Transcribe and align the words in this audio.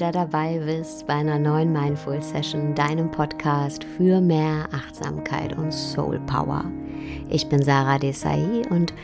wieder 0.00 0.12
dabei 0.12 0.58
bist 0.64 1.06
bei 1.06 1.12
einer 1.12 1.38
neuen 1.38 1.74
Mindful 1.74 2.22
Session, 2.22 2.74
deinem 2.74 3.10
Podcast 3.10 3.84
für 3.84 4.22
mehr 4.22 4.66
Achtsamkeit 4.72 5.54
und 5.58 5.72
Soul 5.72 6.18
Power. 6.20 6.64
Ich 7.28 7.50
bin 7.50 7.62
Sarah 7.62 7.98
Desai 7.98 8.62
und 8.70 8.94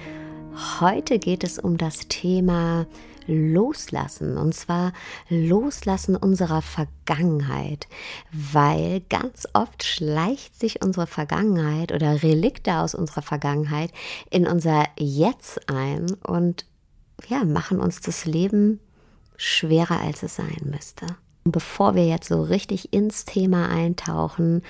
heute 0.80 1.18
geht 1.18 1.44
es 1.44 1.58
um 1.58 1.76
das 1.76 2.08
Thema 2.08 2.86
Loslassen 3.26 4.38
und 4.38 4.54
zwar 4.54 4.94
Loslassen 5.28 6.16
unserer 6.16 6.62
Vergangenheit, 6.62 7.88
weil 8.32 9.02
ganz 9.10 9.46
oft 9.52 9.84
schleicht 9.84 10.58
sich 10.58 10.82
unsere 10.82 11.06
Vergangenheit 11.06 11.92
oder 11.92 12.22
Relikte 12.22 12.78
aus 12.78 12.94
unserer 12.94 13.20
Vergangenheit 13.20 13.90
in 14.30 14.46
unser 14.46 14.86
Jetzt 14.98 15.68
ein 15.68 16.06
und 16.26 16.64
ja, 17.28 17.44
machen 17.44 17.80
uns 17.80 18.00
das 18.00 18.24
Leben 18.24 18.80
schwerer, 19.36 20.00
als 20.00 20.22
es 20.22 20.36
sein 20.36 20.60
müsste. 20.64 21.06
Und 21.44 21.52
bevor 21.52 21.94
wir 21.94 22.06
jetzt 22.06 22.28
so 22.28 22.42
richtig 22.42 22.92
ins 22.92 23.24
Thema 23.24 23.68
eintauchen, 23.68 24.62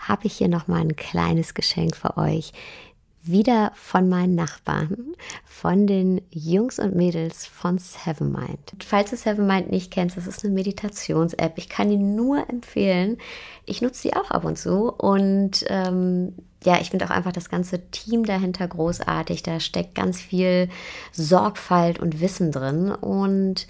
habe 0.00 0.26
ich 0.26 0.34
hier 0.34 0.48
noch 0.48 0.68
mal 0.68 0.80
ein 0.80 0.96
kleines 0.96 1.54
Geschenk 1.54 1.96
für 1.96 2.16
euch. 2.16 2.52
Wieder 3.24 3.70
von 3.74 4.08
meinen 4.08 4.34
Nachbarn, 4.34 5.14
von 5.44 5.86
den 5.86 6.20
Jungs 6.30 6.80
und 6.80 6.96
Mädels 6.96 7.46
von 7.46 7.78
Seven 7.78 8.32
Mind. 8.32 8.72
Falls 8.84 9.10
du 9.10 9.16
Seven 9.16 9.46
Mind 9.46 9.70
nicht 9.70 9.92
kennst, 9.92 10.16
das 10.16 10.26
ist 10.26 10.44
eine 10.44 10.54
Meditations-App. 10.54 11.52
Ich 11.56 11.68
kann 11.68 11.88
die 11.88 11.98
nur 11.98 12.48
empfehlen. 12.48 13.18
Ich 13.64 13.80
nutze 13.80 14.08
die 14.08 14.16
auch 14.16 14.32
ab 14.32 14.44
und 14.44 14.58
zu 14.58 14.92
und 14.92 15.64
ähm, 15.68 16.34
ja, 16.64 16.80
ich 16.80 16.90
finde 16.90 17.04
auch 17.04 17.10
einfach 17.10 17.32
das 17.32 17.48
ganze 17.48 17.80
Team 17.90 18.24
dahinter 18.24 18.66
großartig. 18.66 19.42
Da 19.42 19.60
steckt 19.60 19.94
ganz 19.94 20.20
viel 20.20 20.68
Sorgfalt 21.12 21.98
und 21.98 22.20
Wissen 22.20 22.52
drin. 22.52 22.90
Und 22.90 23.66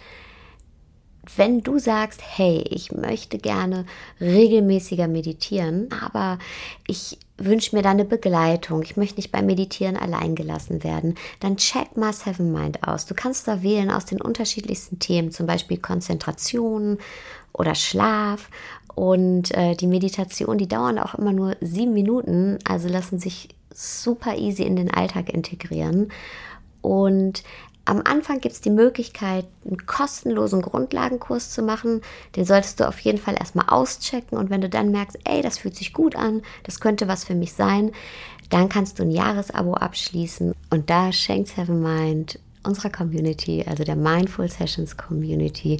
wenn 1.36 1.62
du 1.62 1.78
sagst, 1.78 2.20
hey, 2.22 2.64
ich 2.68 2.92
möchte 2.92 3.38
gerne 3.38 3.86
regelmäßiger 4.20 5.06
meditieren, 5.06 5.88
aber 6.04 6.38
ich 6.86 7.18
wünsche 7.38 7.74
mir 7.74 7.82
da 7.82 7.90
eine 7.90 8.04
Begleitung, 8.04 8.82
ich 8.82 8.96
möchte 8.96 9.16
nicht 9.16 9.32
beim 9.32 9.46
Meditieren 9.46 9.96
allein 9.96 10.34
gelassen 10.34 10.82
werden, 10.84 11.14
dann 11.40 11.56
check 11.56 11.96
mal 11.96 12.12
Seven 12.12 12.52
Mind 12.52 12.86
aus. 12.86 13.06
Du 13.06 13.14
kannst 13.14 13.46
da 13.48 13.62
wählen 13.62 13.90
aus 13.90 14.04
den 14.04 14.20
unterschiedlichsten 14.20 14.98
Themen, 14.98 15.30
zum 15.30 15.46
Beispiel 15.46 15.78
Konzentration 15.78 16.98
oder 17.52 17.74
Schlaf 17.74 18.48
und 18.94 19.54
äh, 19.54 19.74
die 19.74 19.86
Meditation, 19.86 20.58
die 20.58 20.68
dauern 20.68 20.98
auch 20.98 21.14
immer 21.14 21.32
nur 21.32 21.56
sieben 21.60 21.94
Minuten, 21.94 22.58
also 22.64 22.88
lassen 22.88 23.18
sich 23.18 23.48
super 23.72 24.36
easy 24.36 24.64
in 24.64 24.76
den 24.76 24.92
Alltag 24.92 25.32
integrieren. 25.32 26.12
Und 26.82 27.42
am 27.84 28.02
Anfang 28.04 28.40
gibt 28.40 28.54
es 28.54 28.60
die 28.60 28.70
Möglichkeit, 28.70 29.46
einen 29.64 29.86
kostenlosen 29.86 30.62
Grundlagenkurs 30.62 31.50
zu 31.50 31.62
machen. 31.62 32.00
Den 32.36 32.44
solltest 32.44 32.78
du 32.78 32.86
auf 32.86 33.00
jeden 33.00 33.18
Fall 33.18 33.34
erstmal 33.38 33.68
auschecken. 33.68 34.38
Und 34.38 34.50
wenn 34.50 34.60
du 34.60 34.68
dann 34.68 34.90
merkst, 34.90 35.18
ey, 35.24 35.42
das 35.42 35.58
fühlt 35.58 35.74
sich 35.74 35.92
gut 35.92 36.14
an, 36.14 36.42
das 36.62 36.80
könnte 36.80 37.08
was 37.08 37.24
für 37.24 37.34
mich 37.34 37.54
sein, 37.54 37.90
dann 38.50 38.68
kannst 38.68 38.98
du 38.98 39.02
ein 39.02 39.10
Jahresabo 39.10 39.74
abschließen. 39.74 40.54
Und 40.70 40.90
da 40.90 41.12
schenkt 41.12 41.48
Seven 41.48 41.82
Mind 41.82 42.38
unserer 42.64 42.90
Community, 42.90 43.64
also 43.66 43.82
der 43.82 43.96
Mindful 43.96 44.48
Sessions 44.48 44.96
Community, 44.96 45.78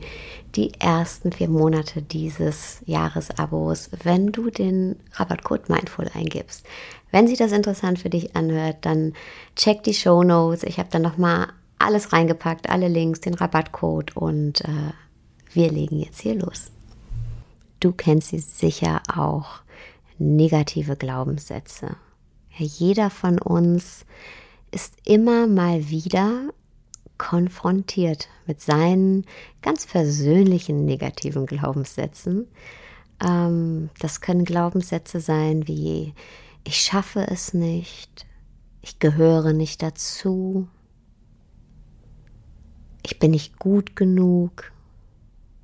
die 0.56 0.72
ersten 0.80 1.30
vier 1.30 1.48
Monate 1.48 2.02
dieses 2.02 2.82
Jahresabos, 2.86 3.90
wenn 4.02 4.32
du 4.32 4.50
den 4.50 4.96
Rabattcode 5.12 5.68
Mindful 5.68 6.10
eingibst. 6.12 6.66
Wenn 7.12 7.28
sich 7.28 7.38
das 7.38 7.52
interessant 7.52 8.00
für 8.00 8.10
dich 8.10 8.34
anhört, 8.34 8.78
dann 8.80 9.12
check 9.54 9.84
die 9.84 9.94
Show 9.94 10.24
Notes. 10.24 10.64
Ich 10.64 10.78
habe 10.78 10.88
da 10.90 10.98
nochmal 10.98 11.48
alles 11.84 12.12
reingepackt, 12.12 12.68
alle 12.68 12.88
Links, 12.88 13.20
den 13.20 13.34
Rabattcode 13.34 14.16
und 14.16 14.62
äh, 14.62 14.92
wir 15.52 15.70
legen 15.70 16.00
jetzt 16.00 16.20
hier 16.20 16.34
los. 16.34 16.70
Du 17.80 17.92
kennst 17.92 18.28
sie 18.28 18.38
sicher 18.38 19.02
auch, 19.14 19.60
negative 20.18 20.96
Glaubenssätze. 20.96 21.96
jeder 22.56 23.10
von 23.10 23.38
uns 23.38 24.04
ist 24.70 24.94
immer 25.04 25.46
mal 25.46 25.88
wieder 25.88 26.50
konfrontiert 27.18 28.28
mit 28.46 28.60
seinen 28.60 29.24
ganz 29.62 29.86
persönlichen 29.86 30.84
negativen 30.84 31.46
Glaubenssätzen. 31.46 32.48
Ähm, 33.24 33.90
das 34.00 34.20
können 34.20 34.44
Glaubenssätze 34.44 35.20
sein 35.20 35.66
wie 35.66 36.14
ich 36.64 36.80
schaffe 36.80 37.26
es 37.28 37.54
nicht, 37.54 38.26
ich 38.82 38.98
gehöre 38.98 39.52
nicht 39.52 39.82
dazu, 39.82 40.68
ich 43.02 43.18
bin 43.18 43.32
nicht 43.32 43.58
gut 43.58 43.96
genug, 43.96 44.72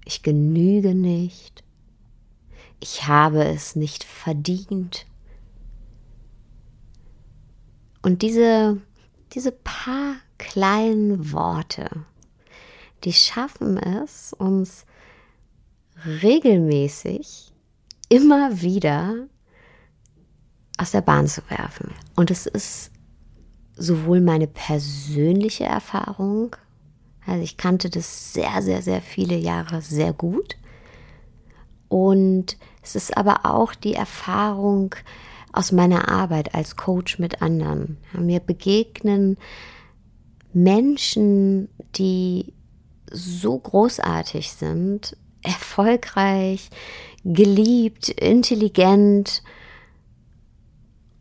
ich 0.04 0.22
genüge 0.22 0.94
nicht, 0.94 1.64
ich 2.80 3.06
habe 3.06 3.44
es 3.44 3.76
nicht 3.76 4.04
verdient. 4.04 5.06
Und 8.02 8.22
diese, 8.22 8.80
diese 9.32 9.52
paar 9.52 10.16
kleinen 10.38 11.32
Worte, 11.32 11.88
die 13.04 13.12
schaffen 13.12 13.76
es, 13.76 14.32
uns 14.32 14.86
regelmäßig 16.22 17.52
immer 18.08 18.60
wieder 18.60 19.26
aus 20.78 20.92
der 20.92 21.00
Bahn 21.02 21.26
zu 21.26 21.42
werfen. 21.50 21.92
Und 22.14 22.30
es 22.30 22.46
ist 22.46 22.92
sowohl 23.76 24.20
meine 24.20 24.46
persönliche 24.46 25.64
Erfahrung, 25.64 26.56
also 27.28 27.42
ich 27.42 27.56
kannte 27.58 27.90
das 27.90 28.32
sehr, 28.32 28.62
sehr, 28.62 28.80
sehr 28.80 29.02
viele 29.02 29.36
Jahre 29.36 29.82
sehr 29.82 30.12
gut. 30.12 30.56
Und 31.88 32.56
es 32.82 32.96
ist 32.96 33.16
aber 33.16 33.44
auch 33.44 33.74
die 33.74 33.94
Erfahrung 33.94 34.94
aus 35.52 35.72
meiner 35.72 36.08
Arbeit 36.08 36.54
als 36.54 36.76
Coach 36.76 37.18
mit 37.18 37.42
anderen. 37.42 37.98
Mir 38.12 38.40
begegnen 38.40 39.36
Menschen, 40.52 41.68
die 41.96 42.54
so 43.10 43.58
großartig 43.58 44.52
sind, 44.52 45.16
erfolgreich, 45.42 46.70
geliebt, 47.24 48.08
intelligent 48.08 49.42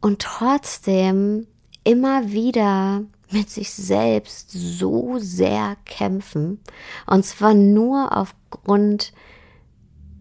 und 0.02 0.22
trotzdem 0.22 1.48
immer 1.84 2.32
wieder 2.32 3.04
mit 3.32 3.50
sich 3.50 3.72
selbst 3.72 4.52
so 4.52 5.18
sehr 5.20 5.76
kämpfen. 5.86 6.60
Und 7.06 7.26
zwar 7.26 7.54
nur 7.54 8.16
aufgrund, 8.16 9.14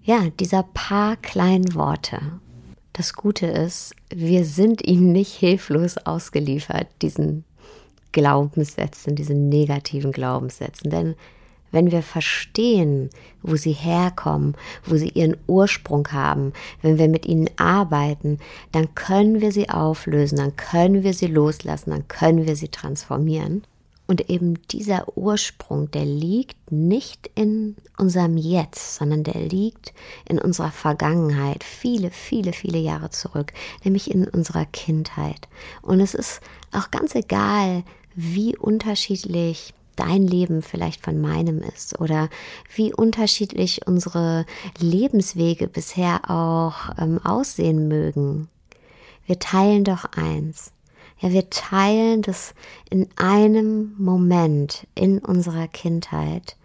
ja, 0.03 0.31
dieser 0.41 0.63
paar 0.63 1.17
kleinen 1.17 1.75
Worte. 1.75 2.41
Das 2.93 3.13
Gute 3.13 3.47
ist, 3.47 3.95
wir 4.09 4.45
sind 4.45 4.87
ihnen 4.87 5.13
nicht 5.13 5.35
hilflos 5.35 5.99
ausgeliefert, 5.99 6.89
diesen 7.03 7.45
Glaubenssätzen, 8.13 9.15
diesen 9.15 9.49
negativen 9.49 10.13
Glaubenssätzen. 10.13 10.91
Denn 10.91 11.15
wenn 11.73 11.91
wir 11.91 12.03
verstehen, 12.03 13.11
wo 13.43 13.57
sie 13.57 13.73
herkommen, 13.73 14.57
wo 14.85 14.97
sie 14.97 15.11
ihren 15.11 15.37
Ursprung 15.47 16.09
haben, 16.13 16.53
wenn 16.83 16.99
wir 16.99 17.09
mit 17.09 17.27
ihnen 17.27 17.51
arbeiten, 17.57 18.39
dann 18.73 18.95
können 18.95 19.41
wir 19.41 19.53
sie 19.53 19.69
auflösen, 19.69 20.39
dann 20.39 20.57
können 20.57 21.03
wir 21.03 21.15
sie 21.15 21.27
loslassen, 21.27 21.91
dann 21.91 22.09
können 22.09 22.47
wir 22.47 22.57
sie 22.57 22.69
transformieren. 22.69 23.63
Und 24.09 24.31
eben 24.31 24.55
dieser 24.69 25.17
Ursprung, 25.17 25.91
der 25.91 26.05
liegt 26.05 26.71
nicht 26.71 27.29
in 27.35 27.77
unserem 27.99 28.37
Jetzt, 28.37 28.97
sondern 28.97 29.25
der 29.25 29.41
liegt 29.41 29.93
in 30.29 30.41
unserer 30.41 30.71
Vergangenheit, 30.71 31.65
viele, 31.65 32.13
viele, 32.13 32.53
viele 32.53 32.79
Jahre 32.79 33.11
zurück, 33.11 33.53
nämlich 33.83 34.11
in 34.13 34.29
unserer 34.29 34.65
Kindheit. 34.67 35.49
Und 35.83 35.99
es 35.99 36.15
ist 36.15 36.41
auch 36.71 36.93
ganz 36.93 37.17
egal, 37.17 37.83
wie 38.15 38.57
unterschiedlich 38.57 39.75
dein 39.97 40.27
Leben 40.27 40.63
vielleicht 40.63 41.03
von 41.03 41.21
meinem 41.21 41.61
ist 41.61 42.01
oder 42.01 42.29
wie 42.75 42.95
unterschiedlich 42.95 43.87
unsere 43.87 44.47
Lebenswege 44.79 45.67
bisher 45.67 46.31
auch 46.31 46.91
ähm, 46.99 47.19
aussehen 47.25 47.89
mögen. 47.89 48.49
Wir 49.27 49.39
teilen 49.39 49.85
doch 49.85 50.05
eins. 50.17 50.73
Ja, 51.19 51.33
wir 51.33 51.49
teilen, 51.51 52.23
dass 52.23 52.55
in 52.91 53.09
einem 53.17 53.95
Moment 53.99 54.87
in 54.95 55.19
unserer 55.19 55.67
Kindheit 55.67 56.57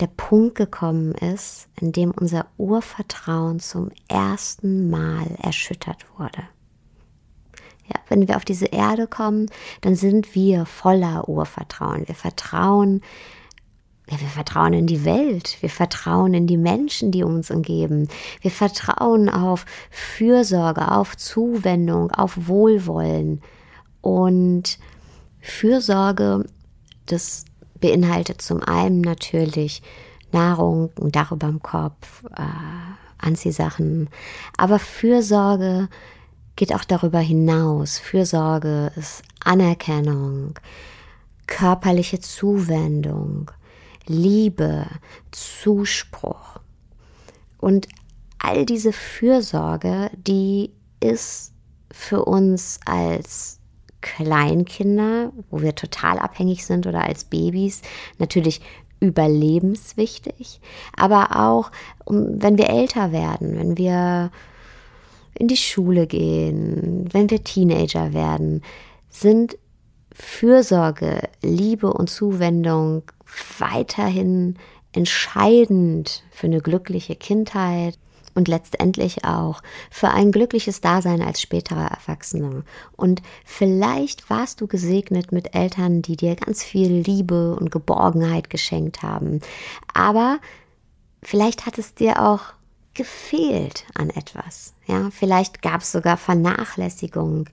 der 0.00 0.08
Punkt 0.08 0.56
gekommen 0.56 1.12
ist, 1.12 1.68
in 1.80 1.92
dem 1.92 2.10
unser 2.10 2.46
Urvertrauen 2.56 3.60
zum 3.60 3.90
ersten 4.08 4.90
Mal 4.90 5.26
erschüttert 5.42 6.06
wurde. 6.16 6.42
Ja, 7.88 8.00
wenn 8.08 8.28
wir 8.28 8.36
auf 8.36 8.44
diese 8.44 8.66
Erde 8.66 9.06
kommen, 9.06 9.50
dann 9.80 9.94
sind 9.94 10.34
wir 10.34 10.66
voller 10.66 11.28
Urvertrauen. 11.28 12.06
Wir 12.06 12.14
vertrauen, 12.14 13.02
ja, 14.10 14.20
wir 14.20 14.28
vertrauen 14.28 14.72
in 14.72 14.86
die 14.86 15.04
Welt. 15.04 15.56
Wir 15.60 15.70
vertrauen 15.70 16.34
in 16.34 16.46
die 16.46 16.56
Menschen, 16.56 17.10
die 17.10 17.22
uns 17.22 17.50
umgeben. 17.50 18.08
Wir 18.40 18.50
vertrauen 18.50 19.28
auf 19.28 19.66
Fürsorge, 19.90 20.90
auf 20.90 21.16
Zuwendung, 21.16 22.10
auf 22.10 22.48
Wohlwollen. 22.48 23.40
Und 24.00 24.78
Fürsorge, 25.40 26.44
das 27.06 27.44
beinhaltet 27.80 28.42
zum 28.42 28.62
einen 28.62 29.00
natürlich 29.00 29.82
Nahrung, 30.32 30.90
ein 31.00 31.12
Dach 31.12 31.32
über 31.32 31.46
dem 31.46 31.62
Kopf, 31.62 32.24
äh, 32.36 32.42
Anziehsachen. 33.18 34.08
Aber 34.56 34.78
Fürsorge 34.78 35.88
geht 36.58 36.74
auch 36.74 36.84
darüber 36.84 37.20
hinaus. 37.20 38.00
Fürsorge 38.00 38.90
ist 38.96 39.22
Anerkennung, 39.44 40.54
körperliche 41.46 42.18
Zuwendung, 42.18 43.52
Liebe, 44.08 44.86
Zuspruch. 45.30 46.58
Und 47.58 47.86
all 48.40 48.66
diese 48.66 48.92
Fürsorge, 48.92 50.10
die 50.16 50.72
ist 50.98 51.52
für 51.92 52.24
uns 52.24 52.80
als 52.84 53.60
Kleinkinder, 54.00 55.32
wo 55.50 55.62
wir 55.62 55.76
total 55.76 56.18
abhängig 56.18 56.66
sind 56.66 56.88
oder 56.88 57.04
als 57.04 57.22
Babys, 57.22 57.82
natürlich 58.18 58.60
überlebenswichtig, 58.98 60.60
aber 60.96 61.36
auch 61.36 61.70
wenn 62.08 62.58
wir 62.58 62.68
älter 62.68 63.12
werden, 63.12 63.56
wenn 63.56 63.76
wir 63.76 64.32
in 65.34 65.48
die 65.48 65.56
Schule 65.56 66.06
gehen, 66.06 67.08
wenn 67.12 67.30
wir 67.30 67.44
Teenager 67.44 68.12
werden, 68.12 68.62
sind 69.08 69.58
Fürsorge, 70.12 71.20
Liebe 71.42 71.92
und 71.92 72.10
Zuwendung 72.10 73.02
weiterhin 73.58 74.56
entscheidend 74.92 76.24
für 76.30 76.46
eine 76.46 76.60
glückliche 76.60 77.14
Kindheit 77.14 77.98
und 78.34 78.48
letztendlich 78.48 79.24
auch 79.24 79.60
für 79.90 80.10
ein 80.10 80.32
glückliches 80.32 80.80
Dasein 80.80 81.22
als 81.22 81.40
späterer 81.40 81.90
Erwachsener. 81.90 82.62
Und 82.96 83.20
vielleicht 83.44 84.30
warst 84.30 84.60
du 84.60 84.66
gesegnet 84.66 85.32
mit 85.32 85.54
Eltern, 85.54 86.02
die 86.02 86.16
dir 86.16 86.36
ganz 86.36 86.62
viel 86.62 86.90
Liebe 86.90 87.56
und 87.56 87.70
Geborgenheit 87.70 88.48
geschenkt 88.48 89.02
haben. 89.02 89.40
Aber 89.92 90.38
vielleicht 91.22 91.66
hat 91.66 91.78
es 91.78 91.94
dir 91.94 92.22
auch 92.22 92.42
gefehlt 92.98 93.84
an 93.94 94.10
etwas. 94.10 94.74
Ja, 94.86 95.08
vielleicht 95.10 95.62
gab 95.62 95.82
es 95.82 95.92
sogar 95.92 96.16
Vernachlässigung. 96.16 97.48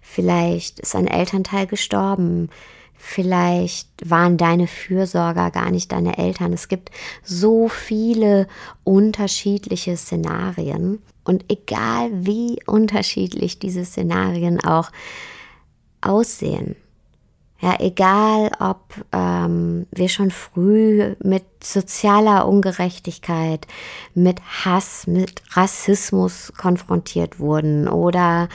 Vielleicht 0.00 0.80
ist 0.80 0.96
ein 0.96 1.06
Elternteil 1.06 1.66
gestorben. 1.66 2.48
Vielleicht 2.94 3.88
waren 4.08 4.38
deine 4.38 4.66
Fürsorger 4.66 5.50
gar 5.50 5.70
nicht 5.70 5.92
deine 5.92 6.16
Eltern. 6.16 6.54
Es 6.54 6.68
gibt 6.68 6.90
so 7.22 7.68
viele 7.68 8.48
unterschiedliche 8.84 9.98
Szenarien. 9.98 11.02
Und 11.24 11.44
egal 11.48 12.10
wie 12.12 12.58
unterschiedlich 12.66 13.58
diese 13.58 13.84
Szenarien 13.84 14.64
auch 14.64 14.90
aussehen, 16.00 16.74
ja, 17.66 17.80
egal 17.80 18.52
ob 18.60 19.04
ähm, 19.10 19.86
wir 19.90 20.08
schon 20.08 20.30
früh 20.30 21.16
mit 21.20 21.42
sozialer 21.64 22.46
Ungerechtigkeit, 22.46 23.66
mit 24.14 24.40
Hass, 24.64 25.08
mit 25.08 25.42
Rassismus 25.56 26.52
konfrontiert 26.56 27.40
wurden 27.40 27.88
oder 27.88 28.48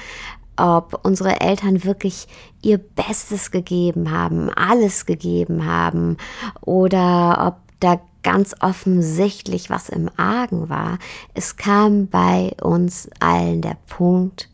ob 0.55 1.01
unsere 1.03 1.41
Eltern 1.41 1.83
wirklich 1.83 2.27
ihr 2.61 2.77
Bestes 2.77 3.51
gegeben 3.51 4.11
haben, 4.11 4.49
alles 4.49 5.05
gegeben 5.05 5.65
haben 5.65 6.15
oder 6.61 7.47
ob 7.47 7.79
da 7.81 7.99
ganz 8.23 8.55
offensichtlich 8.61 9.69
was 9.69 9.89
im 9.89 10.09
Argen 10.15 10.69
war. 10.69 10.99
Es 11.33 11.57
kam 11.57 12.07
bei 12.07 12.55
uns 12.61 13.09
allen 13.19 13.61
der 13.61 13.77
Punkt, 13.89 14.47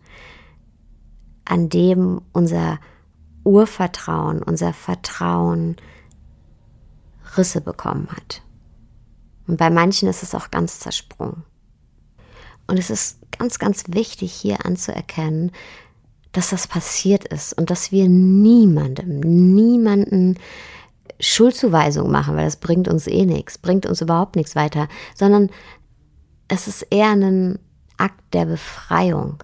an 1.46 1.70
dem 1.70 2.22
unser 2.34 2.80
Urvertrauen, 3.48 4.44
unser 4.44 4.74
Vertrauen 4.74 5.78
Risse 7.38 7.62
bekommen 7.62 8.10
hat. 8.12 8.42
Und 9.48 9.58
bei 9.58 9.70
manchen 9.70 10.10
ist 10.10 10.22
es 10.22 10.36
auch 10.36 10.52
ganz 10.52 10.80
zersprungen. 10.80 11.44
Und 12.68 12.78
es 12.78 12.90
ist 12.90 13.20
ganz, 13.38 13.60
ganz 13.60 13.86
wichtig 13.88 14.34
hier 14.34 14.66
anzuerkennen, 14.66 15.52
dass 16.34 16.50
das 16.50 16.68
passiert 16.68 17.26
ist 17.26 17.58
und 17.58 17.70
dass 17.70 17.92
wir 17.92 18.10
niemandem, 18.10 19.22
niemanden 19.22 20.38
Schuldzuweisung 21.20 22.12
machen, 22.12 22.36
weil 22.36 22.46
das 22.46 22.58
bringt 22.58 22.90
uns 22.90 23.08
eh 23.08 23.26
nichts, 23.26 23.58
bringt 23.58 23.86
uns 23.86 24.02
überhaupt 24.02 24.36
nichts 24.36 24.56
weiter, 24.56 24.88
sondern 25.16 25.50
es 26.50 26.68
ist 26.68 26.86
eher 26.90 27.12
ein 27.12 27.60
Akt 27.98 28.34
der 28.34 28.46
Befreiung. 28.46 29.42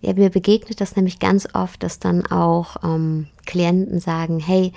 Ja, 0.00 0.12
mir 0.12 0.30
begegnet 0.30 0.80
das 0.80 0.94
nämlich 0.94 1.18
ganz 1.18 1.48
oft, 1.54 1.82
dass 1.82 1.98
dann 1.98 2.24
auch 2.26 2.76
ähm, 2.84 3.26
Klienten 3.46 3.98
sagen, 3.98 4.38
hey, 4.38 4.72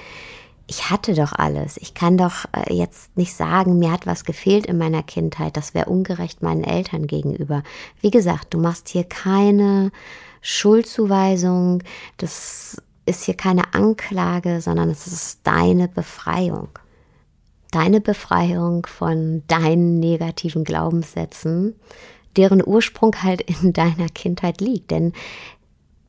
ich 0.71 0.89
hatte 0.89 1.13
doch 1.13 1.33
alles. 1.33 1.77
Ich 1.77 1.93
kann 1.93 2.17
doch 2.17 2.45
äh, 2.53 2.73
jetzt 2.73 3.15
nicht 3.17 3.35
sagen, 3.35 3.77
mir 3.77 3.91
hat 3.91 4.07
was 4.07 4.23
gefehlt 4.23 4.65
in 4.65 4.77
meiner 4.77 5.03
Kindheit. 5.03 5.57
Das 5.57 5.73
wäre 5.73 5.89
ungerecht 5.89 6.41
meinen 6.41 6.63
Eltern 6.63 7.07
gegenüber. 7.07 7.61
Wie 7.99 8.09
gesagt, 8.09 8.53
du 8.53 8.57
machst 8.57 8.87
hier 8.87 9.03
keine 9.03 9.91
Schuldzuweisung, 10.41 11.83
das 12.17 12.81
ist 13.05 13.25
hier 13.25 13.35
keine 13.35 13.73
Anklage, 13.73 14.61
sondern 14.61 14.89
es 14.89 15.07
ist 15.07 15.41
deine 15.43 15.87
Befreiung. 15.87 16.69
Deine 17.71 18.01
Befreiung 18.01 18.85
von 18.85 19.43
deinen 19.47 19.99
negativen 19.99 20.63
Glaubenssätzen, 20.63 21.75
deren 22.37 22.65
Ursprung 22.65 23.15
halt 23.21 23.41
in 23.41 23.73
deiner 23.73 24.09
Kindheit 24.09 24.61
liegt. 24.61 24.91
Denn 24.91 25.13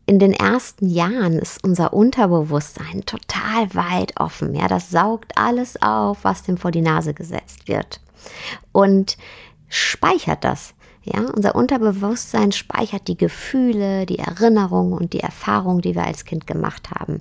in 0.06 0.19
den 0.19 0.32
ersten 0.32 0.88
Jahren 0.88 1.38
ist 1.38 1.62
unser 1.64 1.92
Unterbewusstsein 1.92 3.04
total 3.06 3.74
weit 3.74 4.19
offen. 4.20 4.54
Ja, 4.54 4.69
das 4.69 4.90
saugt 4.90 5.32
alles 5.36 5.80
auf, 5.80 6.24
was 6.24 6.42
dem 6.42 6.56
vor 6.56 6.70
die 6.70 6.82
Nase 6.82 7.14
gesetzt 7.14 7.69
wird. 7.69 8.00
Und 8.72 9.16
speichert 9.69 10.44
das. 10.44 10.75
Ja, 11.04 11.20
unser 11.35 11.56
Unterbewusstsein 11.56 12.52
speichert 12.52 13.08
die 13.08 13.16
Gefühle, 13.16 14.06
die 14.06 14.20
Erinnerungen 14.20 14.92
und 14.92 15.12
die 15.12 15.20
Erfahrungen, 15.20 15.80
die 15.80 15.97
wir 15.97 16.04
als 16.04 16.25
Kind 16.25 16.47
gemacht 16.47 16.90
haben. 16.90 17.18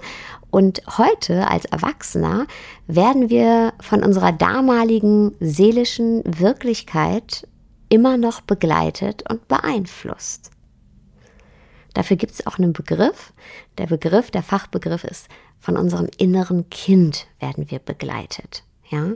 Und 0.52 0.84
heute 0.98 1.50
als 1.50 1.66
Erwachsener 1.66 2.46
werden 2.86 3.30
wir 3.30 3.74
von 3.80 4.04
unserer 4.04 4.34
damaligen 4.34 5.34
seelischen 5.40 6.22
Wirklichkeit 6.26 7.48
immer 7.92 8.18
noch 8.18 8.42
begleitet 8.42 9.30
und 9.30 9.48
beeinflusst. 9.48 10.50
Dafür 11.94 12.16
gibt 12.16 12.32
es 12.32 12.48
auch 12.48 12.58
einen 12.58 12.74
Begriff. 12.74 13.34
Der 13.78 13.88
Begriff, 13.88 14.32
der 14.32 14.44
Fachbegriff 14.44 15.04
ist, 15.04 15.28
von 15.60 15.76
unserem 15.76 16.08
inneren 16.18 16.70
Kind 16.70 17.28
werden 17.40 17.70
wir 17.70 17.80
begleitet. 17.80 18.64
Ja? 18.90 19.12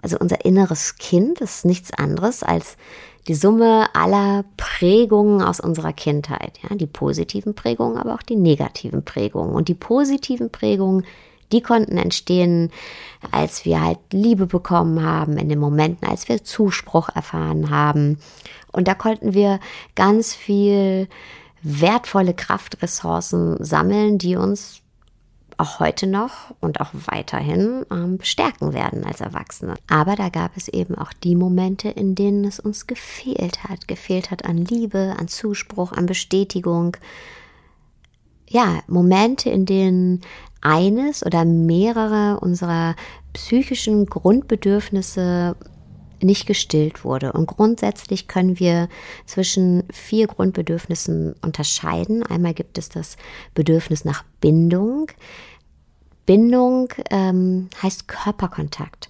Also 0.00 0.16
unser 0.18 0.44
inneres 0.44 0.96
Kind 0.96 1.40
ist 1.40 1.64
nichts 1.64 1.92
anderes 1.92 2.42
als 2.42 2.76
die 3.28 3.34
Summe 3.34 3.86
aller 3.94 4.44
Prägungen 4.56 5.42
aus 5.42 5.60
unserer 5.60 5.92
Kindheit, 5.92 6.58
ja, 6.62 6.74
die 6.74 6.88
positiven 6.88 7.54
Prägungen, 7.54 7.96
aber 7.96 8.14
auch 8.14 8.22
die 8.22 8.34
negativen 8.36 9.04
Prägungen. 9.04 9.54
Und 9.54 9.68
die 9.68 9.74
positiven 9.74 10.50
Prägungen, 10.50 11.04
die 11.52 11.62
konnten 11.62 11.98
entstehen, 11.98 12.70
als 13.30 13.64
wir 13.64 13.82
halt 13.82 13.98
Liebe 14.12 14.46
bekommen 14.46 15.04
haben, 15.04 15.36
in 15.36 15.48
den 15.48 15.58
Momenten, 15.58 16.08
als 16.08 16.28
wir 16.28 16.44
Zuspruch 16.44 17.08
erfahren 17.14 17.70
haben. 17.70 18.18
Und 18.72 18.88
da 18.88 18.94
konnten 18.94 19.34
wir 19.34 19.60
ganz 19.94 20.34
viel 20.34 21.08
wertvolle 21.62 22.34
Kraftressourcen 22.34 23.62
sammeln, 23.62 24.18
die 24.18 24.36
uns 24.36 24.82
auch 25.58 25.78
heute 25.78 26.06
noch 26.06 26.54
und 26.60 26.80
auch 26.80 26.90
weiterhin 26.92 27.86
ähm, 27.90 28.18
bestärken 28.18 28.72
werden 28.72 29.04
als 29.04 29.20
Erwachsene. 29.20 29.74
Aber 29.88 30.16
da 30.16 30.28
gab 30.28 30.56
es 30.56 30.68
eben 30.68 30.96
auch 30.96 31.12
die 31.12 31.36
Momente, 31.36 31.88
in 31.88 32.14
denen 32.14 32.44
es 32.44 32.58
uns 32.58 32.86
gefehlt 32.86 33.64
hat. 33.64 33.86
Gefehlt 33.86 34.30
hat 34.30 34.44
an 34.44 34.56
Liebe, 34.56 35.14
an 35.18 35.28
Zuspruch, 35.28 35.92
an 35.92 36.06
Bestätigung. 36.06 36.96
Ja, 38.52 38.82
Momente, 38.86 39.48
in 39.48 39.64
denen 39.64 40.20
eines 40.60 41.24
oder 41.24 41.46
mehrere 41.46 42.38
unserer 42.40 42.96
psychischen 43.32 44.04
Grundbedürfnisse 44.04 45.56
nicht 46.20 46.46
gestillt 46.46 47.02
wurde. 47.02 47.32
Und 47.32 47.46
grundsätzlich 47.46 48.28
können 48.28 48.58
wir 48.60 48.90
zwischen 49.24 49.84
vier 49.90 50.26
Grundbedürfnissen 50.26 51.34
unterscheiden. 51.40 52.24
Einmal 52.24 52.52
gibt 52.52 52.76
es 52.76 52.90
das 52.90 53.16
Bedürfnis 53.54 54.04
nach 54.04 54.22
Bindung. 54.42 55.10
Bindung 56.26 56.90
ähm, 57.10 57.70
heißt 57.82 58.06
Körperkontakt. 58.06 59.08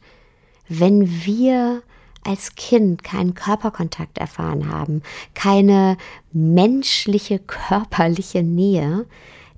Wenn 0.68 1.08
wir 1.26 1.82
als 2.24 2.54
Kind 2.54 3.02
keinen 3.02 3.34
Körperkontakt 3.34 4.18
erfahren 4.18 4.68
haben, 4.68 5.02
keine 5.34 5.96
menschliche 6.32 7.38
körperliche 7.38 8.42
Nähe, 8.42 9.06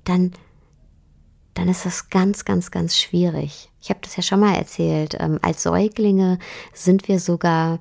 dann 0.03 0.33
dann 1.55 1.69
ist 1.69 1.85
das 1.85 2.09
ganz, 2.09 2.43
ganz, 2.43 2.69
ganz 2.69 2.97
schwierig. 2.97 3.71
Ich 3.81 3.89
habe 3.89 4.01
das 4.03 4.15
ja 4.17 4.21
schon 4.21 4.41
mal 4.41 4.55
erzählt. 4.55 5.15
Ähm, 5.19 5.39
als 5.41 5.63
Säuglinge 5.63 6.37
sind 6.73 7.07
wir 7.07 7.19
sogar 7.19 7.79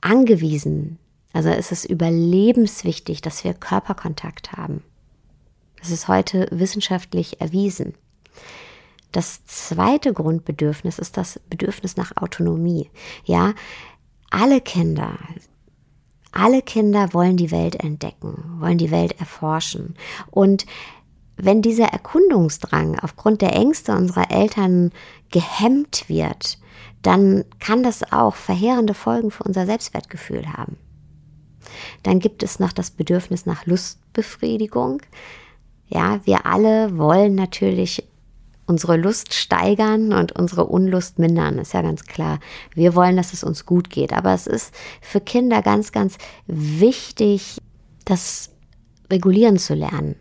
angewiesen. 0.00 0.98
Also 1.32 1.50
ist 1.50 1.72
es 1.72 1.84
überlebenswichtig, 1.84 3.22
dass 3.22 3.42
wir 3.42 3.54
Körperkontakt 3.54 4.52
haben. 4.52 4.84
Das 5.80 5.90
ist 5.90 6.06
heute 6.06 6.46
wissenschaftlich 6.52 7.40
erwiesen. 7.40 7.94
Das 9.14 9.44
zweite 9.44 10.12
Grundbedürfnis 10.12 10.98
ist 10.98 11.16
das 11.16 11.38
Bedürfnis 11.48 11.96
nach 11.96 12.16
Autonomie. 12.16 12.90
Ja, 13.24 13.54
alle 14.28 14.60
Kinder, 14.60 15.16
alle 16.32 16.62
Kinder 16.62 17.14
wollen 17.14 17.36
die 17.36 17.52
Welt 17.52 17.76
entdecken, 17.76 18.56
wollen 18.58 18.76
die 18.76 18.90
Welt 18.90 19.20
erforschen. 19.20 19.94
Und 20.32 20.66
wenn 21.36 21.62
dieser 21.62 21.84
Erkundungsdrang 21.84 22.98
aufgrund 22.98 23.40
der 23.40 23.52
Ängste 23.52 23.92
unserer 23.92 24.32
Eltern 24.32 24.90
gehemmt 25.30 26.08
wird, 26.08 26.58
dann 27.02 27.44
kann 27.60 27.84
das 27.84 28.12
auch 28.12 28.34
verheerende 28.34 28.94
Folgen 28.94 29.30
für 29.30 29.44
unser 29.44 29.64
Selbstwertgefühl 29.64 30.52
haben. 30.52 30.76
Dann 32.02 32.18
gibt 32.18 32.42
es 32.42 32.58
noch 32.58 32.72
das 32.72 32.90
Bedürfnis 32.90 33.46
nach 33.46 33.64
Lustbefriedigung. 33.64 35.02
Ja, 35.86 36.18
wir 36.24 36.46
alle 36.46 36.98
wollen 36.98 37.36
natürlich 37.36 38.08
unsere 38.66 38.96
Lust 38.96 39.34
steigern 39.34 40.12
und 40.12 40.32
unsere 40.32 40.66
Unlust 40.66 41.18
mindern, 41.18 41.58
ist 41.58 41.74
ja 41.74 41.82
ganz 41.82 42.04
klar. 42.04 42.40
Wir 42.74 42.94
wollen, 42.94 43.16
dass 43.16 43.32
es 43.32 43.44
uns 43.44 43.66
gut 43.66 43.90
geht, 43.90 44.12
aber 44.12 44.32
es 44.32 44.46
ist 44.46 44.74
für 45.00 45.20
Kinder 45.20 45.62
ganz, 45.62 45.92
ganz 45.92 46.16
wichtig, 46.46 47.60
das 48.04 48.50
regulieren 49.10 49.58
zu 49.58 49.74
lernen. 49.74 50.16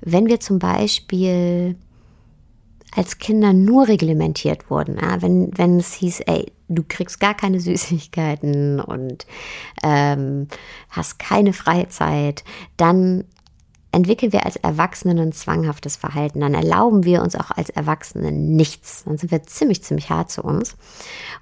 Wenn 0.00 0.26
wir 0.26 0.40
zum 0.40 0.58
Beispiel 0.58 1.76
als 2.94 3.18
Kinder 3.18 3.52
nur 3.52 3.88
reglementiert 3.88 4.70
wurden, 4.70 4.98
ja, 5.00 5.20
wenn, 5.22 5.50
wenn 5.56 5.78
es 5.78 5.94
hieß, 5.94 6.20
ey, 6.20 6.52
du 6.68 6.84
kriegst 6.86 7.20
gar 7.20 7.34
keine 7.34 7.60
Süßigkeiten 7.60 8.80
und 8.80 9.26
ähm, 9.82 10.48
hast 10.90 11.18
keine 11.18 11.52
Freizeit, 11.52 12.44
dann 12.76 13.24
entwickeln 13.94 14.32
wir 14.32 14.44
als 14.44 14.56
Erwachsene 14.56 15.20
ein 15.20 15.32
zwanghaftes 15.32 15.96
Verhalten. 15.96 16.40
Dann 16.40 16.54
erlauben 16.54 17.04
wir 17.04 17.22
uns 17.22 17.36
auch 17.36 17.50
als 17.50 17.70
Erwachsene 17.70 18.32
nichts. 18.32 19.04
Dann 19.04 19.18
sind 19.18 19.30
wir 19.30 19.42
ziemlich, 19.44 19.82
ziemlich 19.82 20.10
hart 20.10 20.30
zu 20.30 20.42
uns. 20.42 20.76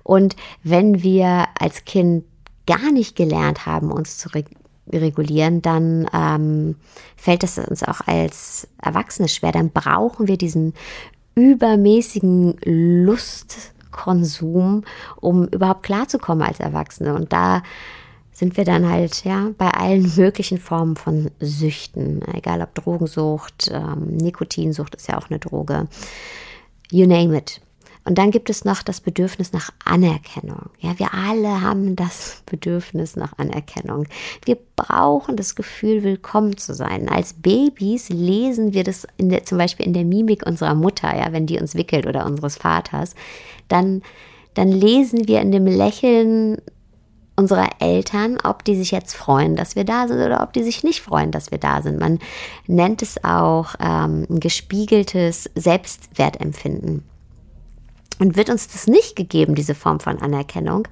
Und 0.03 0.37
wenn 0.63 1.03
wir 1.03 1.47
als 1.59 1.85
Kind 1.85 2.25
gar 2.67 2.93
nicht 2.93 3.17
gelernt 3.17 3.67
haben, 3.67 3.91
uns 3.91 4.19
zu 4.19 4.29
regulieren, 4.93 5.63
dann 5.63 6.09
ähm, 6.13 6.77
fällt 7.17 7.43
es 7.45 7.59
uns 7.59 7.83
auch 7.83 8.03
als 8.07 8.69
Erwachsene 8.81 9.29
schwer. 9.29 9.53
Dann 9.53 9.71
brauchen 9.71 10.29
wir 10.29 10.37
diesen 10.37 10.75
übermäßigen 11.35 12.59
Lustkonsum, 12.65 14.85
um 15.21 15.49
überhaupt 15.49 15.85
klarzukommen 15.85 16.47
als 16.47 16.61
Erwachsene. 16.61 17.15
Und 17.15 17.33
da 17.33 17.63
sind 18.33 18.57
wir 18.57 18.65
dann 18.65 18.89
halt 18.89 19.25
ja 19.25 19.51
bei 19.59 19.71
allen 19.71 20.13
möglichen 20.17 20.59
Formen 20.59 20.97
von 20.97 21.31
Süchten, 21.41 22.23
egal 22.35 22.63
ob 22.63 22.75
Drogensucht, 22.75 23.71
ähm, 23.73 24.17
Nikotinsucht 24.17 24.95
ist 24.95 25.09
ja 25.09 25.19
auch 25.19 25.31
eine 25.31 25.39
Droge, 25.39 25.87
you 26.91 27.07
name 27.07 27.37
it. 27.37 27.61
Und 28.05 28.19
dann 28.19 28.33
gibt 28.33 28.51
es 28.51 28.65
noch 28.65 28.83
das 28.83 29.01
Bedürfnis 29.01 29.53
nach 29.53 29.71
Anerkennung. 29.85 30.71
Ja, 30.81 30.99
wir 30.99 31.15
alle 31.15 31.61
haben 31.61 31.95
das 31.95 32.43
Bedürfnis 32.47 33.15
nach 33.17 33.39
Anerkennung. 33.39 34.09
Wir 34.45 34.59
brauchen 34.75 35.37
das 35.37 35.55
Gefühl, 35.55 36.03
willkommen 36.03 36.57
zu 36.57 36.75
sein. 36.75 37.09
Als 37.09 37.35
Babys 37.35 38.09
lesen 38.09 38.73
wir 38.75 38.83
das 38.83 39.07
der, 39.19 39.45
zum 39.45 39.59
Beispiel 39.59 39.87
in 39.87 39.93
der 39.93 40.05
Mimik 40.05 40.45
unserer 40.45 40.75
Mutter, 40.75 41.17
ja, 41.17 41.33
wenn 41.33 41.47
die 41.47 41.61
uns 41.61 41.77
wickelt 41.77 42.07
oder 42.07 42.27
unseres 42.27 42.57
Vaters, 42.57 43.15
dann, 43.69 44.03
dann 44.55 44.73
lesen 44.73 45.29
wir 45.29 45.41
in 45.41 45.53
dem 45.53 45.67
Lächeln 45.67 46.59
unserer 47.37 47.71
Eltern, 47.81 48.39
ob 48.43 48.65
die 48.65 48.77
sich 48.77 48.91
jetzt 48.91 49.15
freuen, 49.15 49.57
dass 49.57 49.75
wir 49.75 49.85
da 49.85 50.07
sind 50.07 50.19
oder 50.19 50.43
ob 50.43 50.53
die 50.53 50.63
sich 50.63 50.85
nicht 50.85 51.01
freuen, 51.01 51.31
dass 51.31 51.51
wir 51.51 51.59
da 51.59 51.83
sind. 51.83 51.99
Man 51.99 52.19
nennt 52.67 53.03
es 53.03 53.23
auch 53.25 53.75
ähm, 53.81 54.27
ein 54.29 54.41
gespiegeltes 54.41 55.51
Selbstwertempfinden. 55.55 57.05
Und 58.19 58.37
wird 58.37 58.51
uns 58.51 58.69
das 58.69 58.87
nicht 58.87 59.17
gegeben, 59.17 59.55
diese 59.55 59.75
Form 59.75 59.99
von 59.99 60.21
Anerkennung, 60.21 60.87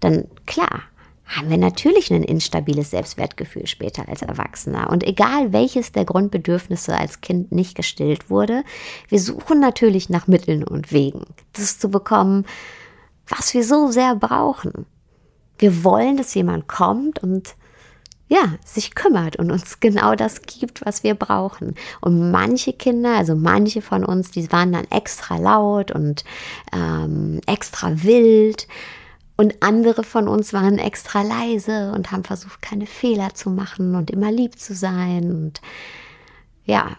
dann 0.00 0.26
klar, 0.44 0.82
haben 1.24 1.48
wir 1.48 1.56
natürlich 1.56 2.12
ein 2.12 2.22
instabiles 2.22 2.90
Selbstwertgefühl 2.90 3.66
später 3.66 4.08
als 4.08 4.22
Erwachsener. 4.22 4.90
Und 4.90 5.04
egal 5.04 5.52
welches 5.52 5.92
der 5.92 6.04
Grundbedürfnisse 6.04 6.94
als 6.96 7.22
Kind 7.22 7.52
nicht 7.52 7.74
gestillt 7.74 8.28
wurde, 8.28 8.62
wir 9.08 9.20
suchen 9.20 9.60
natürlich 9.60 10.10
nach 10.10 10.26
Mitteln 10.26 10.64
und 10.64 10.92
Wegen, 10.92 11.24
das 11.54 11.78
zu 11.78 11.88
bekommen, 11.90 12.44
was 13.28 13.54
wir 13.54 13.64
so 13.64 13.90
sehr 13.90 14.14
brauchen. 14.16 14.86
Wir 15.58 15.84
wollen, 15.84 16.16
dass 16.16 16.34
jemand 16.34 16.68
kommt 16.68 17.22
und 17.22 17.54
ja, 18.28 18.54
sich 18.64 18.94
kümmert 18.94 19.36
und 19.36 19.50
uns 19.50 19.80
genau 19.80 20.14
das 20.14 20.42
gibt, 20.42 20.84
was 20.84 21.02
wir 21.02 21.14
brauchen. 21.14 21.74
Und 22.00 22.30
manche 22.30 22.72
Kinder, 22.72 23.16
also 23.16 23.34
manche 23.36 23.82
von 23.82 24.04
uns, 24.04 24.30
die 24.30 24.50
waren 24.50 24.72
dann 24.72 24.86
extra 24.90 25.36
laut 25.36 25.90
und 25.90 26.24
ähm, 26.72 27.40
extra 27.46 28.02
wild. 28.02 28.66
Und 29.36 29.62
andere 29.62 30.04
von 30.04 30.28
uns 30.28 30.52
waren 30.52 30.78
extra 30.78 31.22
leise 31.22 31.92
und 31.92 32.12
haben 32.12 32.24
versucht, 32.24 32.62
keine 32.62 32.86
Fehler 32.86 33.34
zu 33.34 33.50
machen 33.50 33.94
und 33.94 34.10
immer 34.10 34.32
lieb 34.32 34.58
zu 34.58 34.74
sein. 34.74 35.30
Und 35.30 35.60
ja, 36.64 36.96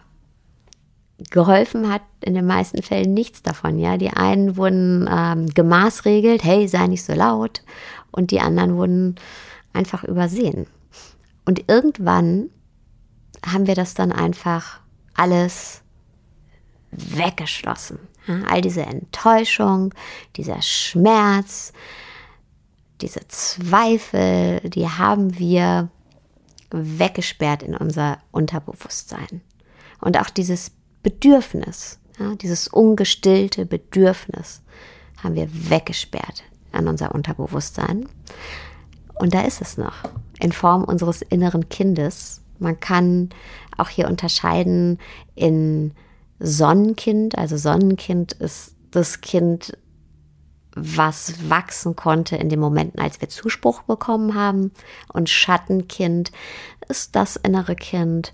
geholfen 1.30 1.90
hat 1.90 2.02
in 2.20 2.34
den 2.34 2.46
meisten 2.46 2.82
Fällen 2.82 3.14
nichts 3.14 3.42
davon. 3.42 3.78
Ja, 3.78 3.96
die 3.96 4.10
einen 4.10 4.56
wurden 4.56 5.08
ähm, 5.10 5.48
gemaßregelt, 5.48 6.44
hey, 6.44 6.68
sei 6.68 6.86
nicht 6.86 7.04
so 7.04 7.14
laut, 7.14 7.62
und 8.10 8.30
die 8.30 8.40
anderen 8.40 8.76
wurden 8.76 9.16
einfach 9.72 10.04
übersehen. 10.04 10.66
Und 11.44 11.64
irgendwann 11.68 12.50
haben 13.44 13.66
wir 13.66 13.74
das 13.74 13.94
dann 13.94 14.10
einfach 14.10 14.80
alles 15.14 15.82
weggeschlossen. 16.90 17.98
Ja, 18.26 18.42
all 18.48 18.60
diese 18.60 18.82
Enttäuschung, 18.82 19.94
dieser 20.36 20.60
Schmerz, 20.62 21.72
diese 23.00 23.20
Zweifel, 23.28 24.60
die 24.68 24.88
haben 24.88 25.38
wir 25.38 25.90
weggesperrt 26.70 27.62
in 27.62 27.76
unser 27.76 28.18
Unterbewusstsein. 28.32 29.42
Und 30.00 30.18
auch 30.18 30.30
dieses 30.30 30.72
Bedürfnis, 31.06 32.00
ja, 32.18 32.34
dieses 32.34 32.66
ungestillte 32.66 33.64
Bedürfnis 33.64 34.60
haben 35.22 35.36
wir 35.36 35.48
weggesperrt 35.70 36.42
an 36.72 36.88
unser 36.88 37.14
Unterbewusstsein. 37.14 38.08
Und 39.14 39.32
da 39.32 39.42
ist 39.42 39.60
es 39.60 39.78
noch, 39.78 39.94
in 40.40 40.50
Form 40.50 40.82
unseres 40.82 41.22
inneren 41.22 41.68
Kindes. 41.68 42.42
Man 42.58 42.80
kann 42.80 43.28
auch 43.78 43.88
hier 43.88 44.08
unterscheiden 44.08 44.98
in 45.36 45.92
Sonnenkind. 46.40 47.38
Also 47.38 47.56
Sonnenkind 47.56 48.32
ist 48.32 48.74
das 48.90 49.20
Kind, 49.20 49.78
was 50.74 51.48
wachsen 51.48 51.94
konnte 51.94 52.34
in 52.34 52.48
den 52.48 52.58
Momenten, 52.58 52.98
als 52.98 53.20
wir 53.20 53.28
Zuspruch 53.28 53.82
bekommen 53.82 54.34
haben. 54.34 54.72
Und 55.12 55.30
Schattenkind 55.30 56.32
ist 56.88 57.14
das 57.14 57.36
innere 57.36 57.76
Kind, 57.76 58.32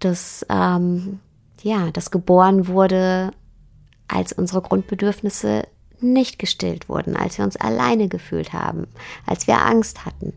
das 0.00 0.44
ähm, 0.48 1.20
ja, 1.62 1.90
das 1.92 2.10
geboren 2.10 2.66
wurde, 2.66 3.32
als 4.08 4.32
unsere 4.32 4.62
Grundbedürfnisse 4.62 5.66
nicht 6.00 6.38
gestillt 6.38 6.88
wurden, 6.88 7.16
als 7.16 7.38
wir 7.38 7.44
uns 7.44 7.56
alleine 7.56 8.08
gefühlt 8.08 8.52
haben, 8.52 8.88
als 9.26 9.46
wir 9.46 9.60
Angst 9.60 10.04
hatten. 10.04 10.34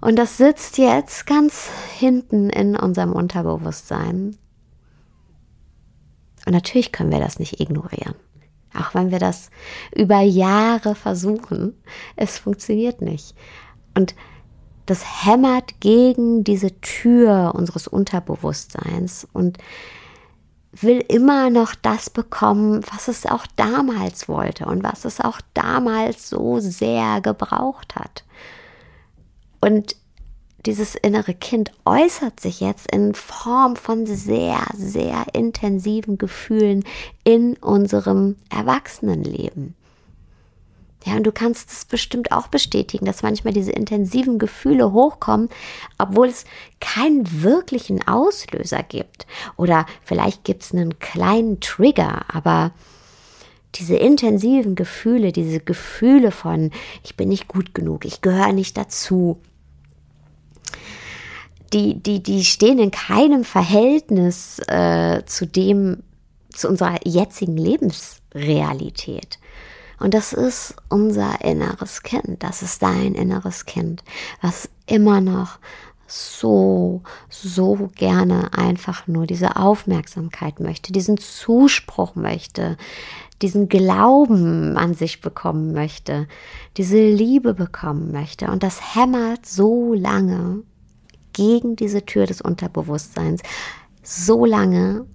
Und 0.00 0.16
das 0.16 0.36
sitzt 0.36 0.78
jetzt 0.78 1.26
ganz 1.26 1.70
hinten 1.98 2.50
in 2.50 2.76
unserem 2.76 3.12
Unterbewusstsein. 3.12 4.36
Und 6.44 6.52
natürlich 6.52 6.92
können 6.92 7.10
wir 7.10 7.18
das 7.18 7.38
nicht 7.38 7.60
ignorieren. 7.60 8.14
Auch 8.78 8.94
wenn 8.94 9.10
wir 9.10 9.18
das 9.18 9.50
über 9.94 10.20
Jahre 10.20 10.94
versuchen, 10.94 11.74
es 12.14 12.38
funktioniert 12.38 13.00
nicht. 13.00 13.34
Und 13.94 14.14
das 14.86 15.26
hämmert 15.26 15.80
gegen 15.80 16.44
diese 16.44 16.80
Tür 16.80 17.52
unseres 17.54 17.88
Unterbewusstseins 17.88 19.26
und 19.32 19.58
will 20.72 21.04
immer 21.08 21.50
noch 21.50 21.74
das 21.74 22.10
bekommen, 22.10 22.82
was 22.92 23.08
es 23.08 23.26
auch 23.26 23.46
damals 23.56 24.28
wollte 24.28 24.66
und 24.66 24.82
was 24.82 25.04
es 25.04 25.20
auch 25.20 25.40
damals 25.54 26.28
so 26.28 26.60
sehr 26.60 27.20
gebraucht 27.20 27.96
hat. 27.96 28.24
Und 29.60 29.96
dieses 30.66 30.96
innere 30.96 31.34
Kind 31.34 31.70
äußert 31.84 32.40
sich 32.40 32.60
jetzt 32.60 32.90
in 32.90 33.14
Form 33.14 33.76
von 33.76 34.04
sehr, 34.06 34.58
sehr 34.74 35.26
intensiven 35.32 36.18
Gefühlen 36.18 36.84
in 37.24 37.56
unserem 37.58 38.36
Erwachsenenleben. 38.50 39.74
Ja, 41.06 41.14
und 41.14 41.22
du 41.22 41.30
kannst 41.30 41.70
es 41.70 41.84
bestimmt 41.84 42.32
auch 42.32 42.48
bestätigen, 42.48 43.06
dass 43.06 43.22
manchmal 43.22 43.54
diese 43.54 43.70
intensiven 43.70 44.40
Gefühle 44.40 44.90
hochkommen, 44.92 45.48
obwohl 45.98 46.26
es 46.26 46.44
keinen 46.80 47.44
wirklichen 47.44 48.06
Auslöser 48.08 48.82
gibt. 48.82 49.28
Oder 49.56 49.86
vielleicht 50.02 50.42
gibt 50.42 50.64
es 50.64 50.72
einen 50.72 50.98
kleinen 50.98 51.60
Trigger, 51.60 52.24
aber 52.34 52.72
diese 53.76 53.94
intensiven 53.94 54.74
Gefühle, 54.74 55.30
diese 55.30 55.60
Gefühle 55.60 56.32
von, 56.32 56.72
ich 57.04 57.16
bin 57.16 57.28
nicht 57.28 57.46
gut 57.46 57.72
genug, 57.72 58.04
ich 58.04 58.20
gehöre 58.20 58.52
nicht 58.52 58.76
dazu, 58.76 59.40
die, 61.72 62.02
die, 62.02 62.20
die 62.20 62.44
stehen 62.44 62.80
in 62.80 62.90
keinem 62.90 63.44
Verhältnis 63.44 64.58
äh, 64.66 65.22
zu 65.24 65.46
dem, 65.46 66.02
zu 66.50 66.68
unserer 66.68 66.98
jetzigen 67.04 67.56
Lebensrealität. 67.56 69.38
Und 69.98 70.14
das 70.14 70.32
ist 70.32 70.76
unser 70.88 71.42
inneres 71.42 72.02
Kind, 72.02 72.42
das 72.42 72.62
ist 72.62 72.82
dein 72.82 73.14
inneres 73.14 73.64
Kind, 73.64 74.04
was 74.42 74.68
immer 74.86 75.20
noch 75.20 75.58
so, 76.06 77.02
so 77.28 77.90
gerne 77.94 78.52
einfach 78.52 79.06
nur 79.06 79.26
diese 79.26 79.56
Aufmerksamkeit 79.56 80.60
möchte, 80.60 80.92
diesen 80.92 81.16
Zuspruch 81.16 82.14
möchte, 82.14 82.76
diesen 83.42 83.68
Glauben 83.68 84.76
an 84.76 84.94
sich 84.94 85.20
bekommen 85.20 85.72
möchte, 85.72 86.28
diese 86.76 86.98
Liebe 86.98 87.54
bekommen 87.54 88.12
möchte. 88.12 88.46
Und 88.50 88.62
das 88.62 88.94
hämmert 88.94 89.46
so 89.46 89.94
lange 89.94 90.62
gegen 91.32 91.76
diese 91.76 92.06
Tür 92.06 92.26
des 92.26 92.40
Unterbewusstseins, 92.40 93.42
so 94.02 94.44
lange, 94.44 95.06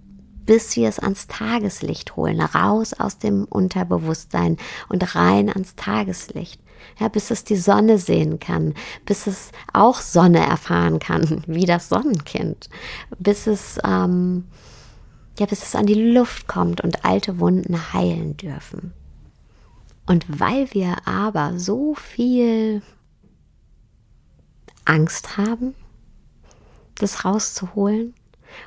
bis 0.45 0.75
wir 0.75 0.89
es 0.89 0.99
ans 0.99 1.27
Tageslicht 1.27 2.15
holen, 2.15 2.41
raus 2.41 2.93
aus 2.93 3.17
dem 3.17 3.45
Unterbewusstsein 3.45 4.57
und 4.89 5.15
rein 5.15 5.49
ans 5.49 5.75
Tageslicht. 5.75 6.61
Ja, 6.99 7.07
bis 7.07 7.31
es 7.31 7.43
die 7.43 7.55
Sonne 7.55 7.99
sehen 7.99 8.39
kann, 8.39 8.73
bis 9.05 9.27
es 9.27 9.51
auch 9.71 9.99
Sonne 10.01 10.39
erfahren 10.39 10.99
kann, 10.99 11.43
wie 11.47 11.65
das 11.65 11.89
Sonnenkind, 11.89 12.69
bis 13.19 13.47
es, 13.47 13.77
ähm, 13.85 14.45
ja, 15.39 15.45
bis 15.45 15.63
es 15.63 15.75
an 15.75 15.85
die 15.85 16.11
Luft 16.11 16.47
kommt 16.47 16.81
und 16.81 17.05
alte 17.05 17.39
Wunden 17.39 17.93
heilen 17.93 18.35
dürfen. 18.37 18.93
Und 20.07 20.25
weil 20.39 20.73
wir 20.73 21.07
aber 21.07 21.57
so 21.59 21.93
viel 21.95 22.81
Angst 24.85 25.37
haben, 25.37 25.75
das 26.95 27.23
rauszuholen, 27.23 28.13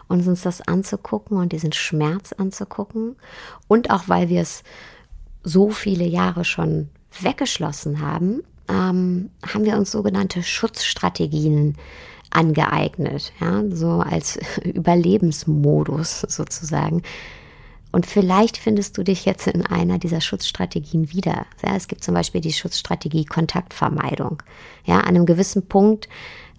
und 0.08 0.26
uns 0.26 0.42
das 0.42 0.60
anzugucken 0.60 1.36
und 1.36 1.52
diesen 1.52 1.72
Schmerz 1.72 2.32
anzugucken. 2.32 3.16
Und 3.68 3.90
auch 3.90 4.04
weil 4.08 4.28
wir 4.28 4.40
es 4.40 4.62
so 5.42 5.70
viele 5.70 6.04
Jahre 6.04 6.44
schon 6.44 6.88
weggeschlossen 7.20 8.00
haben, 8.00 8.42
ähm, 8.68 9.30
haben 9.46 9.64
wir 9.64 9.76
uns 9.76 9.90
sogenannte 9.90 10.42
Schutzstrategien 10.42 11.76
angeeignet, 12.30 13.32
ja, 13.40 13.62
so 13.70 14.00
als 14.00 14.38
Überlebensmodus 14.64 16.20
sozusagen. 16.22 17.02
Und 17.92 18.06
vielleicht 18.06 18.56
findest 18.56 18.98
du 18.98 19.04
dich 19.04 19.24
jetzt 19.24 19.46
in 19.46 19.64
einer 19.64 19.98
dieser 19.98 20.20
Schutzstrategien 20.20 21.12
wieder. 21.12 21.46
Ja, 21.64 21.76
es 21.76 21.86
gibt 21.86 22.02
zum 22.02 22.14
Beispiel 22.14 22.40
die 22.40 22.52
Schutzstrategie 22.52 23.24
Kontaktvermeidung. 23.24 24.42
Ja, 24.84 24.98
an 24.98 25.10
einem 25.10 25.26
gewissen 25.26 25.68
Punkt 25.68 26.08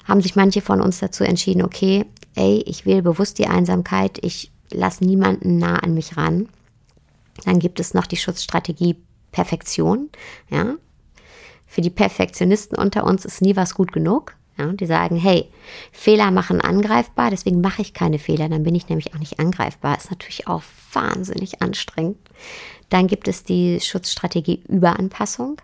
haben 0.06 0.22
sich 0.22 0.38
manche 0.38 0.62
von 0.62 0.80
uns 0.80 1.00
dazu 1.00 1.26
entschieden, 1.26 1.64
okay, 1.64 2.06
ey, 2.36 2.64
ich 2.66 2.86
wähle 2.86 3.02
bewusst 3.02 3.40
die 3.40 3.48
Einsamkeit, 3.48 4.18
ich 4.22 4.52
lasse 4.72 5.04
niemanden 5.04 5.58
nah 5.58 5.78
an 5.78 5.94
mich 5.94 6.18
ran. 6.18 6.50
Dann 7.44 7.60
gibt 7.60 7.80
es 7.80 7.94
noch 7.94 8.08
die 8.08 8.18
Schutzstrategie 8.18 8.98
Perfektion, 9.32 10.10
ja. 10.50 10.76
Für 11.68 11.82
die 11.82 11.90
Perfektionisten 11.90 12.78
unter 12.78 13.04
uns 13.04 13.26
ist 13.26 13.42
nie 13.42 13.56
was 13.56 13.74
gut 13.74 13.92
genug. 13.92 14.36
Ja, 14.58 14.72
die 14.72 14.86
sagen, 14.86 15.18
hey, 15.18 15.50
Fehler 15.92 16.32
machen 16.32 16.62
angreifbar, 16.62 17.30
deswegen 17.30 17.60
mache 17.60 17.82
ich 17.82 17.94
keine 17.94 18.20
Fehler, 18.20 18.48
dann 18.48 18.64
bin 18.64 18.74
ich 18.74 18.88
nämlich 18.88 19.14
auch 19.14 19.20
nicht 19.20 19.38
angreifbar. 19.38 19.98
Ist 19.98 20.12
natürlich 20.12 20.48
auch 20.48 20.64
wahnsinnig 20.94 21.62
anstrengend. 21.62 22.18
Dann 22.88 23.08
gibt 23.08 23.28
es 23.28 23.44
die 23.44 23.82
Schutzstrategie 23.82 24.64
Überanpassung. 24.70 25.58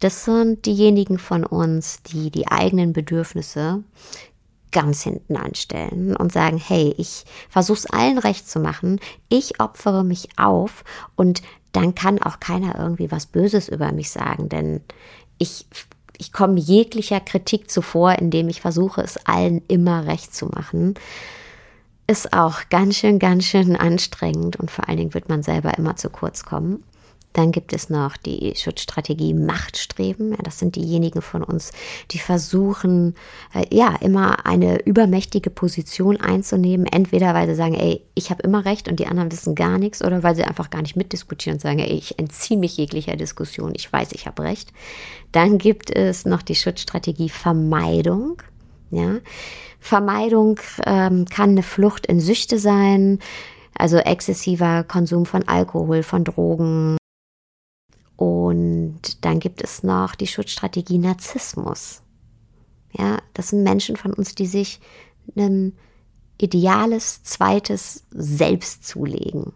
Das 0.00 0.26
sind 0.26 0.66
diejenigen 0.66 1.18
von 1.18 1.46
uns, 1.46 2.02
die 2.02 2.30
die 2.30 2.48
eigenen 2.48 2.92
Bedürfnisse 2.92 3.82
ganz 4.74 5.02
hinten 5.02 5.36
anstellen 5.36 6.14
und 6.14 6.32
sagen, 6.32 6.58
hey, 6.58 6.94
ich 6.98 7.24
versuche 7.48 7.78
es 7.78 7.86
allen 7.86 8.18
recht 8.18 8.50
zu 8.50 8.60
machen, 8.60 9.00
ich 9.30 9.60
opfere 9.60 10.04
mich 10.04 10.28
auf 10.36 10.84
und 11.16 11.40
dann 11.72 11.94
kann 11.94 12.20
auch 12.20 12.40
keiner 12.40 12.78
irgendwie 12.78 13.10
was 13.10 13.24
Böses 13.26 13.68
über 13.68 13.92
mich 13.92 14.10
sagen, 14.10 14.50
denn 14.50 14.82
ich, 15.38 15.66
ich 16.18 16.32
komme 16.32 16.60
jeglicher 16.60 17.20
Kritik 17.20 17.70
zuvor, 17.70 18.18
indem 18.18 18.48
ich 18.48 18.60
versuche, 18.60 19.00
es 19.00 19.16
allen 19.26 19.62
immer 19.68 20.06
recht 20.06 20.34
zu 20.34 20.46
machen. 20.46 20.94
Ist 22.06 22.32
auch 22.32 22.68
ganz 22.68 22.96
schön, 22.96 23.18
ganz 23.18 23.44
schön 23.44 23.76
anstrengend 23.76 24.56
und 24.56 24.70
vor 24.70 24.88
allen 24.88 24.98
Dingen 24.98 25.14
wird 25.14 25.28
man 25.28 25.42
selber 25.42 25.78
immer 25.78 25.96
zu 25.96 26.10
kurz 26.10 26.44
kommen. 26.44 26.84
Dann 27.34 27.50
gibt 27.50 27.72
es 27.72 27.90
noch 27.90 28.16
die 28.16 28.54
Schutzstrategie 28.56 29.34
Machtstreben. 29.34 30.36
Das 30.42 30.60
sind 30.60 30.76
diejenigen 30.76 31.20
von 31.20 31.42
uns, 31.42 31.72
die 32.12 32.18
versuchen, 32.18 33.16
äh, 33.52 33.66
ja, 33.74 33.96
immer 34.00 34.46
eine 34.46 34.80
übermächtige 34.86 35.50
Position 35.50 36.16
einzunehmen. 36.16 36.86
Entweder 36.86 37.34
weil 37.34 37.48
sie 37.48 37.56
sagen, 37.56 37.74
ey, 37.74 38.02
ich 38.14 38.30
habe 38.30 38.42
immer 38.44 38.64
recht 38.64 38.88
und 38.88 39.00
die 39.00 39.08
anderen 39.08 39.32
wissen 39.32 39.56
gar 39.56 39.78
nichts, 39.78 40.02
oder 40.02 40.22
weil 40.22 40.36
sie 40.36 40.44
einfach 40.44 40.70
gar 40.70 40.82
nicht 40.82 40.96
mitdiskutieren 40.96 41.56
und 41.56 41.60
sagen, 41.60 41.80
ey, 41.80 41.92
ich 41.92 42.18
entziehe 42.20 42.58
mich 42.58 42.76
jeglicher 42.76 43.16
Diskussion, 43.16 43.72
ich 43.74 43.92
weiß, 43.92 44.12
ich 44.12 44.26
habe 44.26 44.44
recht. 44.44 44.72
Dann 45.32 45.58
gibt 45.58 45.90
es 45.90 46.24
noch 46.24 46.42
die 46.42 46.54
Schutzstrategie 46.54 47.28
Vermeidung. 47.28 48.40
Ja, 48.90 49.16
Vermeidung 49.80 50.60
ähm, 50.86 51.24
kann 51.24 51.50
eine 51.50 51.64
Flucht 51.64 52.06
in 52.06 52.20
Süchte 52.20 52.60
sein, 52.60 53.18
also 53.76 53.96
exzessiver 53.96 54.84
Konsum 54.84 55.26
von 55.26 55.48
Alkohol, 55.48 56.04
von 56.04 56.22
Drogen, 56.22 56.96
und 58.16 59.24
dann 59.24 59.40
gibt 59.40 59.62
es 59.62 59.82
noch 59.82 60.14
die 60.14 60.26
Schutzstrategie 60.26 60.98
Narzissmus. 60.98 62.02
Ja, 62.92 63.18
das 63.32 63.48
sind 63.48 63.64
Menschen 63.64 63.96
von 63.96 64.12
uns, 64.12 64.34
die 64.34 64.46
sich 64.46 64.80
ein 65.36 65.72
ideales 66.38 67.22
zweites 67.24 68.04
Selbst 68.10 68.86
zulegen. 68.86 69.52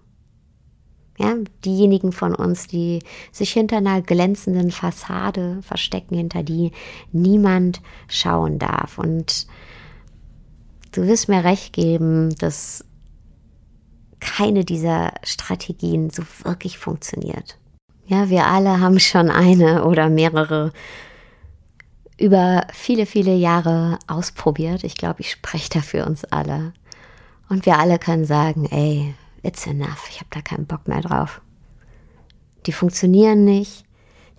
Ja, 1.18 1.34
diejenigen 1.64 2.12
von 2.12 2.34
uns, 2.34 2.68
die 2.68 3.00
sich 3.32 3.52
hinter 3.52 3.78
einer 3.78 4.02
glänzenden 4.02 4.70
Fassade 4.70 5.60
verstecken, 5.62 6.16
hinter 6.16 6.44
die 6.44 6.70
niemand 7.10 7.80
schauen 8.06 8.60
darf. 8.60 8.98
Und 8.98 9.48
du 10.92 11.02
wirst 11.02 11.28
mir 11.28 11.42
recht 11.42 11.72
geben, 11.72 12.36
dass 12.36 12.84
keine 14.20 14.64
dieser 14.64 15.12
Strategien 15.24 16.10
so 16.10 16.22
wirklich 16.44 16.78
funktioniert. 16.78 17.57
Ja, 18.08 18.30
wir 18.30 18.46
alle 18.46 18.80
haben 18.80 18.98
schon 18.98 19.30
eine 19.30 19.84
oder 19.84 20.08
mehrere 20.08 20.72
über 22.18 22.66
viele, 22.72 23.04
viele 23.04 23.34
Jahre 23.34 23.98
ausprobiert. 24.06 24.82
Ich 24.82 24.96
glaube, 24.96 25.20
ich 25.20 25.30
spreche 25.30 25.68
da 25.68 25.80
für 25.82 26.06
uns 26.06 26.24
alle. 26.24 26.72
Und 27.50 27.66
wir 27.66 27.78
alle 27.78 27.98
können 27.98 28.24
sagen, 28.24 28.64
ey, 28.70 29.14
it's 29.42 29.66
enough, 29.66 30.08
ich 30.08 30.20
habe 30.20 30.30
da 30.30 30.40
keinen 30.40 30.66
Bock 30.66 30.88
mehr 30.88 31.02
drauf. 31.02 31.42
Die 32.66 32.72
funktionieren 32.72 33.44
nicht, 33.44 33.84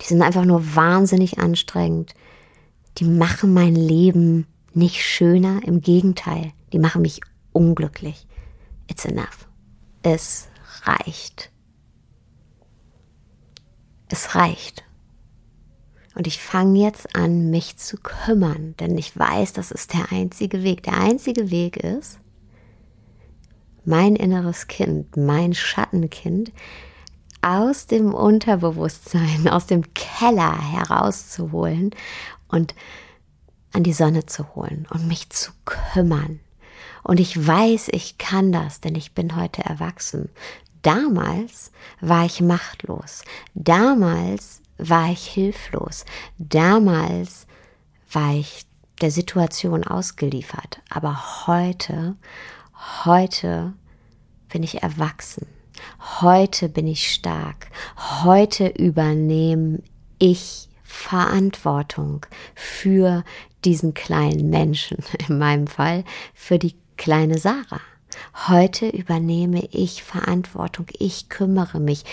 die 0.00 0.06
sind 0.06 0.22
einfach 0.22 0.44
nur 0.44 0.74
wahnsinnig 0.74 1.38
anstrengend, 1.38 2.14
die 2.98 3.04
machen 3.04 3.54
mein 3.54 3.76
Leben 3.76 4.48
nicht 4.74 5.00
schöner, 5.00 5.60
im 5.64 5.80
Gegenteil, 5.80 6.52
die 6.72 6.80
machen 6.80 7.02
mich 7.02 7.20
unglücklich. 7.52 8.26
It's 8.88 9.04
enough. 9.04 9.48
Es 10.02 10.48
reicht. 10.82 11.50
Es 14.10 14.34
reicht. 14.34 14.84
Und 16.14 16.26
ich 16.26 16.40
fange 16.40 16.80
jetzt 16.80 17.14
an, 17.14 17.50
mich 17.50 17.76
zu 17.76 17.96
kümmern, 17.96 18.74
denn 18.80 18.98
ich 18.98 19.16
weiß, 19.16 19.52
das 19.52 19.70
ist 19.70 19.94
der 19.94 20.10
einzige 20.10 20.62
Weg. 20.62 20.82
Der 20.82 20.98
einzige 20.98 21.50
Weg 21.50 21.76
ist, 21.76 22.18
mein 23.84 24.16
inneres 24.16 24.66
Kind, 24.66 25.16
mein 25.16 25.54
Schattenkind 25.54 26.52
aus 27.42 27.86
dem 27.86 28.12
Unterbewusstsein, 28.12 29.48
aus 29.48 29.66
dem 29.66 29.94
Keller 29.94 30.72
herauszuholen 30.72 31.90
und 32.48 32.74
an 33.72 33.84
die 33.84 33.92
Sonne 33.92 34.26
zu 34.26 34.54
holen 34.54 34.86
und 34.90 35.06
mich 35.06 35.30
zu 35.30 35.52
kümmern. 35.64 36.40
Und 37.02 37.20
ich 37.20 37.46
weiß, 37.46 37.88
ich 37.92 38.18
kann 38.18 38.52
das, 38.52 38.80
denn 38.80 38.94
ich 38.94 39.14
bin 39.14 39.36
heute 39.36 39.62
erwachsen. 39.62 40.28
Damals 40.82 41.72
war 42.00 42.24
ich 42.24 42.40
machtlos. 42.40 43.22
Damals 43.54 44.62
war 44.78 45.10
ich 45.10 45.26
hilflos. 45.26 46.04
Damals 46.38 47.46
war 48.10 48.34
ich 48.34 48.66
der 49.00 49.10
Situation 49.10 49.84
ausgeliefert. 49.84 50.82
Aber 50.90 51.46
heute, 51.46 52.16
heute 53.04 53.74
bin 54.48 54.62
ich 54.62 54.82
erwachsen. 54.82 55.46
Heute 56.20 56.68
bin 56.68 56.86
ich 56.86 57.12
stark. 57.12 57.68
Heute 58.22 58.68
übernehme 58.68 59.82
ich 60.18 60.68
Verantwortung 60.82 62.26
für 62.54 63.24
diesen 63.64 63.94
kleinen 63.94 64.50
Menschen, 64.50 64.98
in 65.28 65.38
meinem 65.38 65.66
Fall 65.66 66.04
für 66.34 66.58
die 66.58 66.74
kleine 66.96 67.38
Sarah. 67.38 67.80
Heute 68.48 68.88
übernehme 68.88 69.66
ich 69.72 70.02
Verantwortung, 70.02 70.86
ich 70.98 71.28
kümmere 71.28 71.80
mich. 71.80 72.04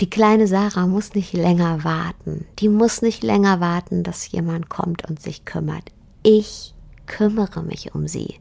Die 0.00 0.10
kleine 0.10 0.46
Sarah 0.46 0.86
muss 0.86 1.14
nicht 1.14 1.32
länger 1.32 1.82
warten. 1.82 2.46
Die 2.58 2.68
muss 2.68 3.00
nicht 3.00 3.22
länger 3.22 3.60
warten, 3.60 4.02
dass 4.02 4.30
jemand 4.30 4.68
kommt 4.68 5.08
und 5.08 5.22
sich 5.22 5.44
kümmert. 5.44 5.90
Ich 6.22 6.74
kümmere 7.06 7.62
mich 7.62 7.94
um 7.94 8.06
sie. 8.06 8.34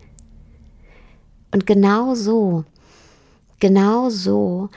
Und 1.51 1.65
genau 1.65 2.15
so 2.15 2.65
Genau 3.59 4.09
so 4.09 4.69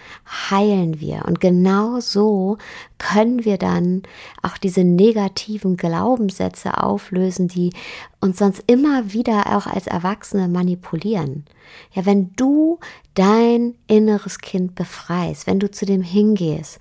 heilen 0.51 1.01
wir 1.01 1.25
und 1.27 1.41
genau 1.41 1.99
so 1.99 2.59
können 2.99 3.45
wir 3.45 3.59
dann 3.59 4.03
auch 4.43 4.57
diese 4.57 4.85
negativen 4.85 5.77
Glaubenssätze 5.77 6.83
auflösen, 6.83 7.49
die 7.49 7.73
uns 8.21 8.38
sonst 8.38 8.62
immer 8.69 9.12
wieder 9.12 9.57
auch 9.57 9.67
als 9.67 9.88
Erwachsene 9.88 10.47
manipulieren. 10.47 11.45
Ja, 11.93 12.07
wenn 12.07 12.33
du 12.37 12.79
dein 13.14 13.75
inneres 13.88 14.38
Kind 14.38 14.77
befreist, 14.77 15.49
wenn 15.49 15.59
du 15.59 15.71
zu 15.71 15.85
dem 15.85 16.03
hingehst 16.03 16.79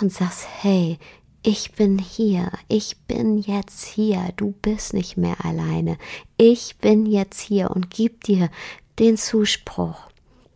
und 0.00 0.12
sagst, 0.12 0.46
hey, 0.60 0.98
ich 1.42 1.72
bin 1.72 1.98
hier, 1.98 2.52
ich 2.68 2.96
bin 3.08 3.38
jetzt 3.38 3.84
hier, 3.84 4.28
du 4.36 4.54
bist 4.62 4.94
nicht 4.94 5.16
mehr 5.16 5.44
alleine, 5.44 5.98
ich 6.36 6.76
bin 6.78 7.04
jetzt 7.04 7.40
hier 7.40 7.72
und 7.72 7.90
gib 7.90 8.22
dir 8.24 8.48
den 9.00 9.16
Zuspruch, 9.16 10.11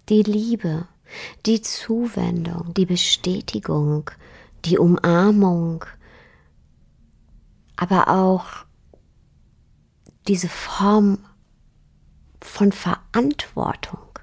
die 0.09 0.23
Liebe, 0.23 0.87
die 1.47 1.63
Zuwendung, 1.63 2.75
die 2.75 2.87
Bestätigung, 2.87 4.11
die 4.65 4.79
Umarmung, 4.79 5.85
aber 7.77 8.09
auch 8.09 8.47
diese 10.27 10.49
Form 10.49 11.19
von 12.43 12.73
Verantwortung, 12.73 14.19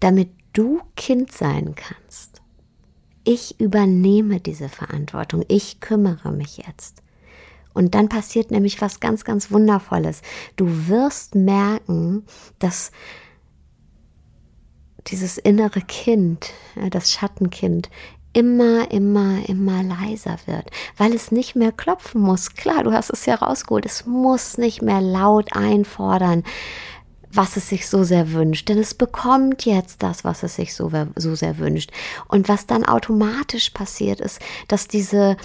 damit 0.00 0.30
du 0.52 0.80
Kind 0.96 1.32
sein 1.32 1.74
kannst. 1.74 2.42
Ich 3.24 3.60
übernehme 3.60 4.40
diese 4.40 4.68
Verantwortung, 4.68 5.44
ich 5.48 5.80
kümmere 5.80 6.32
mich 6.32 6.58
jetzt. 6.58 7.02
Und 7.72 7.94
dann 7.94 8.08
passiert 8.08 8.50
nämlich 8.50 8.80
was 8.82 9.00
ganz, 9.00 9.24
ganz 9.24 9.50
Wundervolles. 9.50 10.20
Du 10.56 10.88
wirst 10.88 11.34
merken, 11.34 12.24
dass 12.58 12.90
dieses 15.08 15.38
innere 15.38 15.80
Kind, 15.80 16.52
das 16.90 17.12
Schattenkind, 17.12 17.90
immer, 18.32 18.90
immer, 18.90 19.46
immer 19.48 19.82
leiser 19.82 20.36
wird, 20.46 20.70
weil 20.96 21.14
es 21.14 21.32
nicht 21.32 21.54
mehr 21.54 21.72
klopfen 21.72 22.20
muss. 22.20 22.54
Klar, 22.54 22.84
du 22.84 22.92
hast 22.92 23.10
es 23.10 23.26
ja 23.26 23.34
rausgeholt. 23.34 23.84
Es 23.86 24.06
muss 24.06 24.58
nicht 24.58 24.82
mehr 24.82 25.00
laut 25.00 25.54
einfordern, 25.54 26.44
was 27.30 27.56
es 27.56 27.68
sich 27.68 27.88
so 27.88 28.04
sehr 28.04 28.32
wünscht, 28.32 28.68
denn 28.68 28.78
es 28.78 28.94
bekommt 28.94 29.64
jetzt 29.64 30.02
das, 30.02 30.22
was 30.22 30.42
es 30.42 30.56
sich 30.56 30.74
so, 30.74 30.90
so 31.16 31.34
sehr 31.34 31.58
wünscht. 31.58 31.90
Und 32.28 32.48
was 32.48 32.66
dann 32.66 32.84
automatisch 32.84 33.70
passiert 33.70 34.20
ist, 34.20 34.38
dass 34.68 34.86
diese 34.86 35.36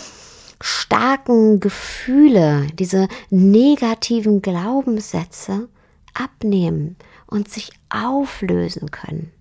starken 0.59 1.59
Gefühle, 1.59 2.67
diese 2.73 3.07
negativen 3.29 4.41
Glaubenssätze 4.41 5.69
abnehmen 6.13 6.97
und 7.27 7.47
sich 7.49 7.71
auflösen 7.89 8.91
können. 8.91 9.31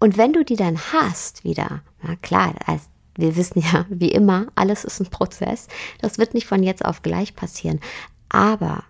Und 0.00 0.16
wenn 0.16 0.32
du 0.32 0.44
die 0.44 0.56
dann 0.56 0.78
hast 0.92 1.44
wieder, 1.44 1.82
na 2.02 2.16
klar, 2.16 2.54
als 2.66 2.82
wir 3.16 3.36
wissen 3.36 3.60
ja, 3.60 3.84
wie 3.90 4.12
immer, 4.12 4.46
alles 4.54 4.84
ist 4.84 5.00
ein 5.00 5.10
Prozess. 5.10 5.66
Das 6.00 6.18
wird 6.18 6.34
nicht 6.34 6.46
von 6.46 6.62
jetzt 6.62 6.84
auf 6.84 7.02
gleich 7.02 7.34
passieren. 7.34 7.80
Aber 8.28 8.84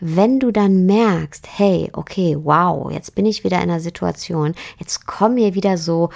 wenn 0.00 0.40
du 0.40 0.50
dann 0.50 0.86
merkst, 0.86 1.46
hey, 1.58 1.90
okay, 1.92 2.36
wow, 2.42 2.90
jetzt 2.90 3.14
bin 3.14 3.26
ich 3.26 3.44
wieder 3.44 3.58
in 3.58 3.70
einer 3.70 3.80
Situation, 3.80 4.54
jetzt 4.78 5.06
kommen 5.06 5.34
mir 5.34 5.54
wieder 5.54 5.76
so 5.76 6.08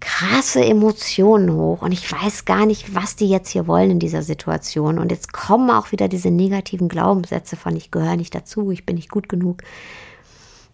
krasse 0.00 0.64
Emotionen 0.64 1.52
hoch 1.52 1.82
und 1.82 1.90
ich 1.90 2.10
weiß 2.12 2.44
gar 2.44 2.66
nicht, 2.66 2.94
was 2.94 3.16
die 3.16 3.28
jetzt 3.28 3.50
hier 3.50 3.66
wollen 3.66 3.90
in 3.92 3.98
dieser 3.98 4.22
Situation. 4.22 4.98
Und 4.98 5.10
jetzt 5.10 5.32
kommen 5.32 5.70
auch 5.70 5.90
wieder 5.90 6.06
diese 6.06 6.30
negativen 6.30 6.88
Glaubenssätze 6.88 7.56
von 7.56 7.74
ich 7.74 7.90
gehöre 7.90 8.16
nicht 8.16 8.34
dazu, 8.34 8.70
ich 8.70 8.86
bin 8.86 8.96
nicht 8.96 9.10
gut 9.10 9.28
genug 9.28 9.62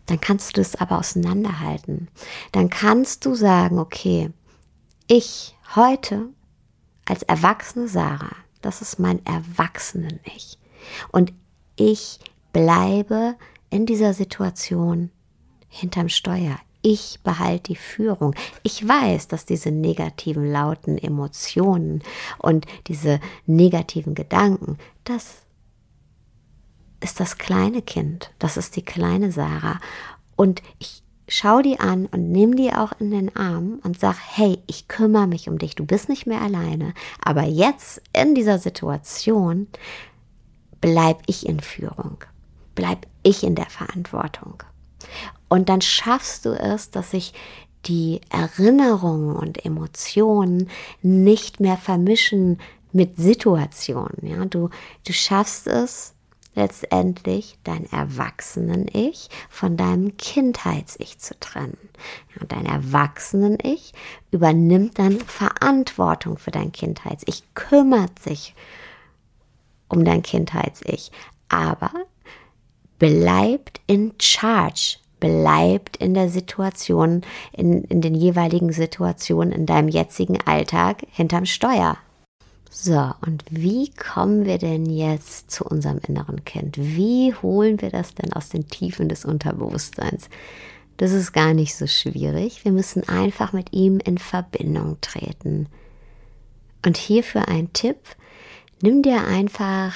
dann 0.07 0.21
kannst 0.21 0.57
du 0.57 0.61
das 0.61 0.77
aber 0.77 0.99
auseinanderhalten. 0.99 2.09
Dann 2.53 2.71
kannst 2.71 3.25
du 3.25 3.35
sagen, 3.35 3.79
okay, 3.79 4.31
ich 5.07 5.57
heute 5.75 6.29
als 7.05 7.23
erwachsene 7.23 7.89
Sarah, 7.89 8.37
das 8.63 8.83
ist 8.83 8.99
mein 8.99 9.25
erwachsenen 9.27 10.21
Ich. 10.25 10.59
Und 11.11 11.33
ich 11.77 12.21
bleibe 12.53 13.37
in 13.71 13.87
dieser 13.87 14.15
Situation 14.15 15.11
hinterm 15.69 16.09
Steuer. 16.09 16.59
Ich 16.83 17.21
behalte 17.23 17.73
die 17.73 17.77
Führung. 17.77 18.35
Ich 18.63 18.87
weiß, 18.87 19.29
dass 19.29 19.47
diese 19.47 19.71
negativen, 19.71 20.51
lauten 20.51 20.99
Emotionen 20.99 22.03
und 22.39 22.67
diese 22.87 23.21
negativen 23.47 24.15
Gedanken, 24.15 24.77
das 25.03 25.44
ist 27.05 27.21
das 27.21 27.39
kleine 27.39 27.83
Kind, 27.83 28.31
das 28.39 28.57
ist 28.57 28.77
die 28.77 28.85
kleine 28.85 29.31
Sarah. 29.31 29.79
Und 30.37 30.63
ich 30.79 31.03
schau 31.29 31.61
die 31.61 31.79
an 31.79 32.07
und 32.07 32.33
nimm 32.33 32.57
die 32.57 32.73
auch 32.73 32.93
in 32.99 33.11
den 33.11 33.37
Arm 33.37 33.79
und 33.85 34.01
sag, 34.01 34.17
hey, 34.19 34.59
ich 34.67 34.89
kümmere 34.89 35.27
mich 35.27 35.49
um 35.49 35.59
dich, 35.59 35.75
du 35.75 35.85
bist 35.85 36.09
nicht 36.09 36.27
mehr 36.27 36.41
alleine. 36.41 36.95
Aber 37.23 37.43
jetzt 37.43 38.03
in 38.13 38.35
dieser 38.35 38.59
Situation 38.59 39.69
bleib 40.81 41.23
ich 41.27 41.47
in 41.47 41.61
Führung, 41.61 42.19
bleib 42.75 43.07
ich 43.23 43.45
in 43.45 43.55
der 43.55 43.67
Verantwortung. 43.67 44.63
Und 45.49 45.69
dann 45.69 45.83
schaffst 45.83 46.47
du 46.47 46.51
es, 46.51 46.91
dass 46.91 47.11
sich 47.11 47.35
die 47.85 48.23
Erinnerungen 48.31 49.37
und 49.37 49.65
Emotionen 49.65 50.71
nicht 51.03 51.61
mehr 51.61 51.77
vermischen 51.77 52.59
mit 52.93 53.19
Situationen. 53.19 54.19
Ja, 54.23 54.45
du, 54.47 54.71
du 55.07 55.13
schaffst 55.13 55.67
es, 55.67 56.14
letztendlich 56.55 57.59
dein 57.65 57.91
Erwachsenen-Ich 57.91 59.29
von 59.49 59.77
deinem 59.77 60.17
Kindheits-Ich 60.17 61.19
zu 61.19 61.39
trennen. 61.39 61.79
Ja, 62.35 62.47
dein 62.47 62.67
Erwachsenen-Ich 62.67 63.93
übernimmt 64.31 64.99
dann 64.99 65.21
Verantwortung 65.21 66.39
für 66.39 66.51
dein 66.51 66.73
Kindheits-Ich, 66.73 67.43
kümmert 67.55 68.19
sich 68.19 68.55
um 69.89 70.05
dein 70.05 70.23
Kindheits-Ich, 70.23 71.11
aber 71.49 71.91
bleibt 72.99 73.81
in 73.87 74.15
Charge, 74.21 74.99
bleibt 75.21 75.97
in 75.97 76.15
der 76.15 76.29
Situation, 76.29 77.23
in, 77.53 77.85
in 77.85 78.01
den 78.01 78.15
jeweiligen 78.15 78.73
Situationen 78.73 79.53
in 79.53 79.67
deinem 79.67 79.89
jetzigen 79.89 80.39
Alltag 80.47 81.03
hinterm 81.11 81.47
Steuer. 81.47 81.97
So, 82.77 83.13
und 83.25 83.45
wie 83.51 83.89
kommen 83.93 84.47
wir 84.47 84.59
denn 84.59 84.87
jetzt 84.87 85.49
zu 85.49 85.65
unserem 85.65 86.01
inneren 86.09 86.45
Kind? 86.45 86.77
Wie 86.77 87.33
holen 87.33 87.81
wir 87.81 87.89
das 87.89 88.17
denn 88.17 88.33
aus 88.33 88.49
den 88.49 88.67
Tiefen 88.67 89.09
des 89.09 89.25
Unterbewusstseins? 89.25 90.29
Das 90.97 91.13
ist 91.13 91.33
gar 91.33 91.55
nicht 91.55 91.77
so 91.77 91.87
schwierig. 91.87 92.65
Wir 92.65 92.73
müssen 92.73 93.09
einfach 93.09 93.53
mit 93.53 93.73
ihm 93.73 94.01
in 94.01 94.19
Verbindung 94.19 95.01
treten. 95.01 95.69
Und 96.85 96.97
hierfür 96.97 97.47
ein 97.47 97.73
Tipp. 97.75 97.97
Nimm 98.83 99.03
dir 99.03 99.25
einfach 99.25 99.95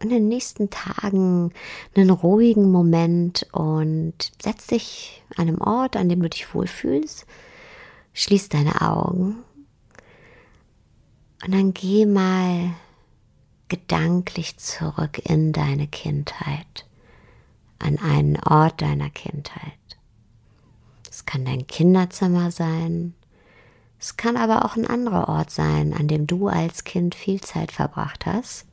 in 0.00 0.08
den 0.08 0.26
nächsten 0.26 0.68
Tagen 0.68 1.52
einen 1.94 2.10
ruhigen 2.10 2.72
Moment 2.72 3.46
und 3.52 4.32
setz 4.42 4.66
dich 4.66 5.22
an 5.36 5.46
einem 5.46 5.60
Ort, 5.60 5.94
an 5.94 6.08
dem 6.08 6.22
du 6.22 6.28
dich 6.28 6.52
wohlfühlst. 6.52 7.24
Schließ 8.14 8.48
deine 8.48 8.80
Augen 8.80 9.44
und 11.44 11.52
dann 11.52 11.74
geh 11.74 12.06
mal 12.06 12.74
gedanklich 13.68 14.58
zurück 14.58 15.18
in 15.24 15.52
deine 15.52 15.86
Kindheit, 15.86 16.86
an 17.78 17.98
einen 17.98 18.38
Ort 18.42 18.80
deiner 18.80 19.10
Kindheit. 19.10 19.72
Es 21.10 21.26
kann 21.26 21.44
dein 21.44 21.66
Kinderzimmer 21.66 22.50
sein, 22.50 23.14
es 23.98 24.16
kann 24.16 24.36
aber 24.36 24.64
auch 24.64 24.76
ein 24.76 24.86
anderer 24.86 25.28
Ort 25.28 25.50
sein, 25.50 25.94
an 25.94 26.08
dem 26.08 26.26
du 26.26 26.48
als 26.48 26.84
Kind 26.84 27.14
viel 27.14 27.40
Zeit 27.40 27.72
verbracht 27.72 28.26
hast. 28.26 28.66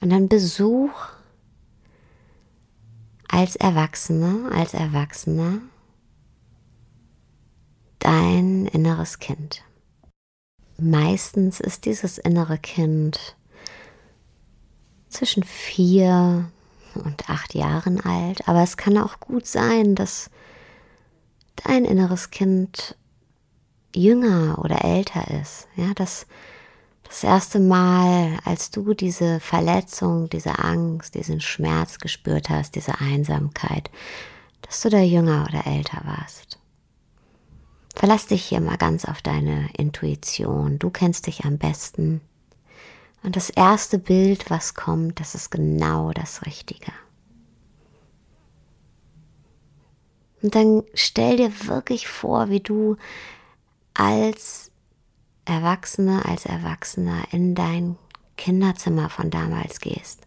Und 0.00 0.10
dann 0.10 0.28
besuch 0.28 0.92
als 3.28 3.54
Erwachsener, 3.56 4.50
als 4.52 4.74
Erwachsener 4.74 5.60
dein 8.00 8.66
inneres 8.66 9.20
Kind. 9.20 9.62
Meistens 10.80 11.60
ist 11.60 11.84
dieses 11.84 12.18
innere 12.18 12.58
Kind 12.58 13.36
zwischen 15.08 15.42
vier 15.42 16.50
und 16.94 17.28
acht 17.28 17.54
Jahren 17.54 18.00
alt, 18.00 18.48
aber 18.48 18.62
es 18.62 18.76
kann 18.76 18.96
auch 18.96 19.20
gut 19.20 19.46
sein, 19.46 19.94
dass 19.94 20.30
dein 21.56 21.84
inneres 21.84 22.30
Kind 22.30 22.96
jünger 23.94 24.58
oder 24.62 24.84
älter 24.84 25.30
ist. 25.40 25.68
Ja, 25.76 25.92
dass 25.94 26.26
das 27.04 27.24
erste 27.24 27.58
Mal, 27.58 28.38
als 28.44 28.70
du 28.70 28.94
diese 28.94 29.40
Verletzung, 29.40 30.30
diese 30.30 30.60
Angst, 30.60 31.14
diesen 31.16 31.40
Schmerz 31.40 31.98
gespürt 31.98 32.48
hast, 32.48 32.76
diese 32.76 33.00
Einsamkeit, 33.00 33.90
dass 34.62 34.80
du 34.80 34.90
da 34.90 35.00
jünger 35.00 35.46
oder 35.48 35.66
älter 35.66 36.02
warst. 36.04 36.59
Verlass 38.00 38.24
dich 38.24 38.46
hier 38.46 38.62
mal 38.62 38.78
ganz 38.78 39.04
auf 39.04 39.20
deine 39.20 39.68
Intuition. 39.76 40.78
Du 40.78 40.88
kennst 40.88 41.26
dich 41.26 41.44
am 41.44 41.58
besten. 41.58 42.22
Und 43.22 43.36
das 43.36 43.50
erste 43.50 43.98
Bild, 43.98 44.48
was 44.48 44.72
kommt, 44.72 45.20
das 45.20 45.34
ist 45.34 45.50
genau 45.50 46.10
das 46.12 46.46
Richtige. 46.46 46.92
Und 50.40 50.54
dann 50.54 50.82
stell 50.94 51.36
dir 51.36 51.52
wirklich 51.68 52.08
vor, 52.08 52.48
wie 52.48 52.60
du 52.60 52.96
als 53.92 54.70
Erwachsene, 55.44 56.24
als 56.24 56.46
Erwachsener 56.46 57.24
in 57.32 57.54
dein 57.54 57.98
Kinderzimmer 58.38 59.10
von 59.10 59.28
damals 59.28 59.78
gehst 59.78 60.26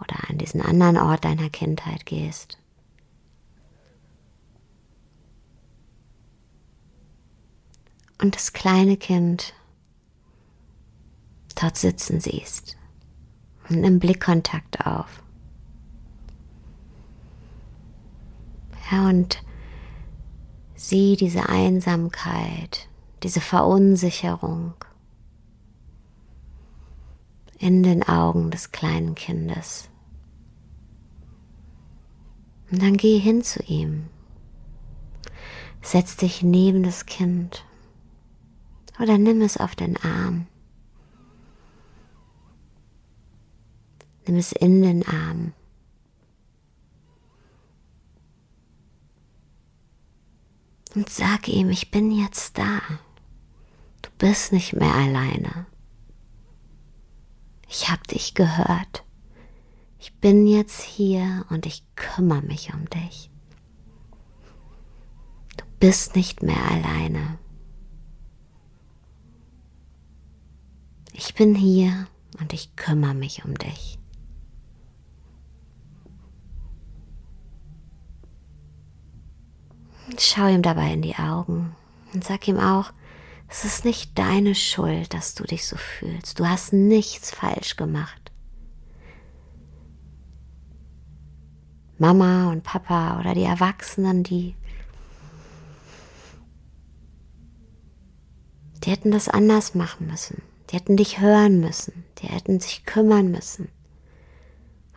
oder 0.00 0.30
an 0.30 0.38
diesen 0.38 0.62
anderen 0.62 0.98
Ort 0.98 1.24
deiner 1.24 1.50
Kindheit 1.50 2.06
gehst. 2.06 2.61
Und 8.22 8.36
das 8.36 8.52
kleine 8.52 8.96
Kind 8.96 9.52
dort 11.56 11.76
sitzen 11.76 12.20
siehst 12.20 12.76
und 13.68 13.80
nimm 13.80 13.98
Blickkontakt 13.98 14.86
auf. 14.86 15.24
Ja, 18.92 19.08
und 19.08 19.42
sieh 20.76 21.16
diese 21.16 21.48
Einsamkeit, 21.48 22.88
diese 23.24 23.40
Verunsicherung 23.40 24.74
in 27.58 27.82
den 27.82 28.04
Augen 28.04 28.52
des 28.52 28.70
kleinen 28.70 29.16
Kindes. 29.16 29.88
Und 32.70 32.82
dann 32.82 32.96
geh 32.96 33.18
hin 33.18 33.42
zu 33.42 33.60
ihm. 33.64 34.04
Setz 35.80 36.16
dich 36.16 36.44
neben 36.44 36.84
das 36.84 37.06
Kind 37.06 37.64
oder 38.98 39.18
nimm 39.18 39.40
es 39.42 39.56
auf 39.56 39.74
den 39.74 39.96
Arm. 39.98 40.46
Nimm 44.26 44.36
es 44.36 44.52
in 44.52 44.82
den 44.82 45.06
Arm. 45.06 45.52
Und 50.94 51.08
sag 51.08 51.48
ihm, 51.48 51.70
ich 51.70 51.90
bin 51.90 52.10
jetzt 52.10 52.58
da. 52.58 52.80
Du 54.02 54.10
bist 54.18 54.52
nicht 54.52 54.74
mehr 54.74 54.94
alleine. 54.94 55.66
Ich 57.68 57.88
habe 57.88 58.02
dich 58.02 58.34
gehört. 58.34 59.04
Ich 59.98 60.14
bin 60.16 60.46
jetzt 60.46 60.82
hier 60.82 61.46
und 61.48 61.64
ich 61.64 61.84
kümmere 61.96 62.42
mich 62.42 62.74
um 62.74 62.90
dich. 62.90 63.30
Du 65.56 65.64
bist 65.80 66.14
nicht 66.14 66.42
mehr 66.42 66.62
alleine. 66.70 67.38
Ich 71.24 71.34
bin 71.34 71.54
hier 71.54 72.08
und 72.40 72.52
ich 72.52 72.74
kümmere 72.74 73.14
mich 73.14 73.44
um 73.44 73.56
dich. 73.56 73.96
Schau 80.18 80.48
ihm 80.48 80.62
dabei 80.62 80.92
in 80.92 81.00
die 81.00 81.14
Augen 81.14 81.76
und 82.12 82.24
sag 82.24 82.48
ihm 82.48 82.58
auch, 82.58 82.92
es 83.48 83.64
ist 83.64 83.84
nicht 83.84 84.18
deine 84.18 84.56
Schuld, 84.56 85.14
dass 85.14 85.36
du 85.36 85.44
dich 85.44 85.64
so 85.64 85.76
fühlst. 85.76 86.40
Du 86.40 86.48
hast 86.48 86.72
nichts 86.72 87.30
falsch 87.30 87.76
gemacht. 87.76 88.32
Mama 91.98 92.50
und 92.50 92.64
Papa 92.64 93.20
oder 93.20 93.34
die 93.34 93.44
Erwachsenen, 93.44 94.24
die, 94.24 94.56
die 98.82 98.90
hätten 98.90 99.12
das 99.12 99.28
anders 99.28 99.76
machen 99.76 100.08
müssen. 100.08 100.42
Die 100.72 100.78
hätten 100.78 100.96
dich 100.96 101.20
hören 101.20 101.60
müssen. 101.60 102.04
Die 102.18 102.28
hätten 102.28 102.58
sich 102.58 102.86
kümmern 102.86 103.30
müssen. 103.30 103.68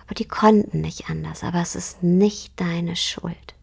Aber 0.05 0.15
die 0.15 0.25
konnten 0.25 0.79
nicht 0.79 1.09
anders. 1.09 1.43
Aber 1.43 1.61
es 1.61 1.75
ist 1.75 2.01
nicht 2.01 2.57
deine 2.61 2.95
Schuld. 2.95 3.55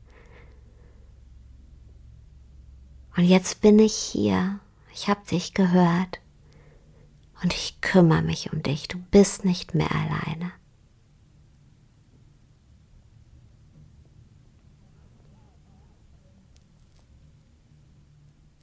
Und 3.16 3.24
jetzt 3.24 3.62
bin 3.62 3.78
ich 3.78 3.94
hier, 3.94 4.60
ich 4.92 5.08
habe 5.08 5.24
dich 5.30 5.54
gehört 5.54 6.20
und 7.42 7.54
ich 7.54 7.80
kümmere 7.80 8.22
mich 8.22 8.52
um 8.52 8.62
dich. 8.62 8.88
Du 8.88 8.98
bist 9.10 9.46
nicht 9.46 9.74
mehr 9.74 9.90
alleine. 9.90 10.52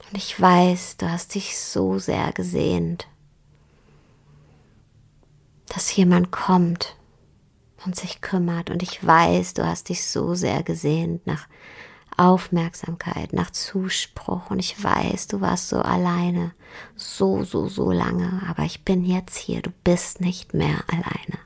Und 0.08 0.16
ich 0.16 0.40
weiß, 0.40 0.98
du 0.98 1.10
hast 1.10 1.34
dich 1.34 1.58
so 1.58 1.98
sehr 1.98 2.32
gesehnt, 2.32 3.08
dass 5.70 5.94
jemand 5.94 6.30
kommt 6.32 6.96
und 7.86 7.96
sich 7.96 8.20
kümmert. 8.20 8.70
Und 8.70 8.82
ich 8.82 9.04
weiß, 9.06 9.54
du 9.54 9.66
hast 9.66 9.88
dich 9.88 10.04
so 10.04 10.34
sehr 10.34 10.62
gesehnt 10.62 11.26
nach 11.26 11.46
Aufmerksamkeit, 12.16 13.32
nach 13.32 13.50
Zuspruch. 13.50 14.50
Und 14.50 14.58
ich 14.58 14.82
weiß, 14.82 15.28
du 15.28 15.40
warst 15.40 15.68
so 15.68 15.78
alleine, 15.78 16.52
so, 16.96 17.44
so, 17.44 17.68
so 17.68 17.92
lange, 17.92 18.42
aber 18.48 18.64
ich 18.64 18.84
bin 18.84 19.04
jetzt 19.04 19.38
hier, 19.38 19.62
du 19.62 19.70
bist 19.84 20.20
nicht 20.20 20.52
mehr 20.52 20.84
alleine. 20.88 21.38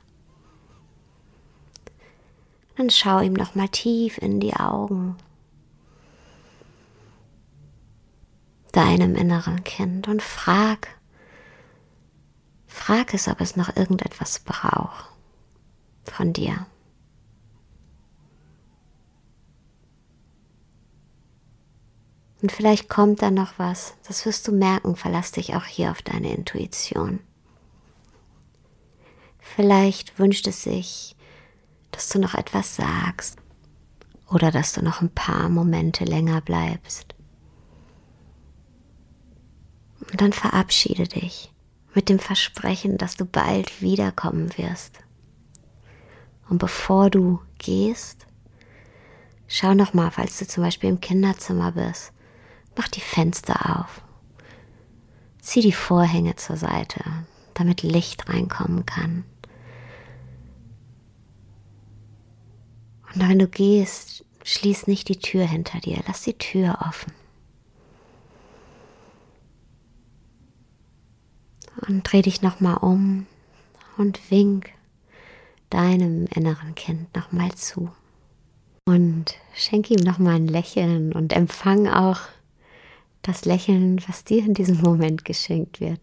Dann 2.75 2.89
schau 2.89 3.21
ihm 3.21 3.33
noch 3.33 3.55
mal 3.55 3.69
tief 3.69 4.17
in 4.17 4.39
die 4.41 4.55
Augen, 4.55 5.15
deinem 8.73 9.15
inneren 9.15 9.63
Kind 9.63 10.09
und 10.09 10.21
frag, 10.21 10.94
frag 12.75 13.13
es, 13.13 13.27
ob 13.27 13.41
es 13.41 13.55
noch 13.55 13.75
irgendetwas 13.75 14.39
braucht 14.39 15.05
von 16.03 16.33
dir. 16.33 16.67
Und 22.41 22.51
vielleicht 22.51 22.89
kommt 22.89 23.23
da 23.23 23.31
noch 23.31 23.57
was. 23.57 23.95
Das 24.07 24.25
wirst 24.25 24.47
du 24.47 24.51
merken. 24.51 24.95
Verlass 24.95 25.31
dich 25.31 25.55
auch 25.55 25.65
hier 25.65 25.89
auf 25.89 26.03
deine 26.03 26.35
Intuition. 26.35 27.21
Vielleicht 29.39 30.19
wünscht 30.19 30.45
es 30.45 30.61
sich, 30.61 31.15
dass 31.91 32.09
du 32.09 32.19
noch 32.19 32.35
etwas 32.35 32.75
sagst 32.75 33.39
oder 34.29 34.51
dass 34.51 34.73
du 34.73 34.83
noch 34.83 35.01
ein 35.01 35.09
paar 35.09 35.49
Momente 35.49 36.03
länger 36.03 36.41
bleibst. 36.41 37.15
Und 40.11 40.21
dann 40.21 40.33
verabschiede 40.33 41.07
dich 41.07 41.54
mit 41.95 42.09
dem 42.09 42.19
Versprechen, 42.19 42.97
dass 42.97 43.15
du 43.15 43.25
bald 43.25 43.81
wiederkommen 43.81 44.55
wirst. 44.57 44.99
Und 46.49 46.59
bevor 46.59 47.09
du 47.09 47.41
gehst, 47.57 48.27
schau 49.47 49.73
noch 49.73 49.93
mal, 49.93 50.11
falls 50.11 50.37
du 50.37 50.45
zum 50.45 50.63
Beispiel 50.63 50.89
im 50.89 51.01
Kinderzimmer 51.01 51.71
bist, 51.71 52.11
Mach 52.75 52.87
die 52.89 53.01
Fenster 53.01 53.79
auf. 53.79 54.01
Zieh 55.39 55.61
die 55.61 55.71
Vorhänge 55.71 56.35
zur 56.35 56.57
Seite, 56.57 57.03
damit 57.53 57.83
Licht 57.83 58.27
reinkommen 58.29 58.85
kann. 58.85 59.23
Und 63.13 63.29
wenn 63.29 63.39
du 63.39 63.47
gehst, 63.47 64.25
schließ 64.43 64.87
nicht 64.87 65.07
die 65.07 65.19
Tür 65.19 65.45
hinter 65.45 65.79
dir, 65.79 66.03
lass 66.07 66.23
die 66.23 66.37
Tür 66.37 66.79
offen. 66.85 67.13
Und 71.87 72.03
dreh 72.03 72.21
dich 72.21 72.41
nochmal 72.41 72.77
um 72.77 73.27
und 73.97 74.31
wink 74.31 74.71
deinem 75.69 76.25
inneren 76.27 76.75
Kind 76.75 77.13
nochmal 77.15 77.53
zu. 77.53 77.91
Und 78.85 79.35
schenk 79.53 79.89
ihm 79.89 79.99
nochmal 79.99 80.35
ein 80.35 80.47
Lächeln 80.47 81.11
und 81.11 81.33
empfang 81.33 81.87
auch 81.87 82.19
das 83.21 83.45
Lächeln, 83.45 83.99
was 84.07 84.23
dir 84.23 84.45
in 84.45 84.53
diesem 84.53 84.79
Moment 84.81 85.25
geschenkt 85.25 85.79
wird. 85.79 85.99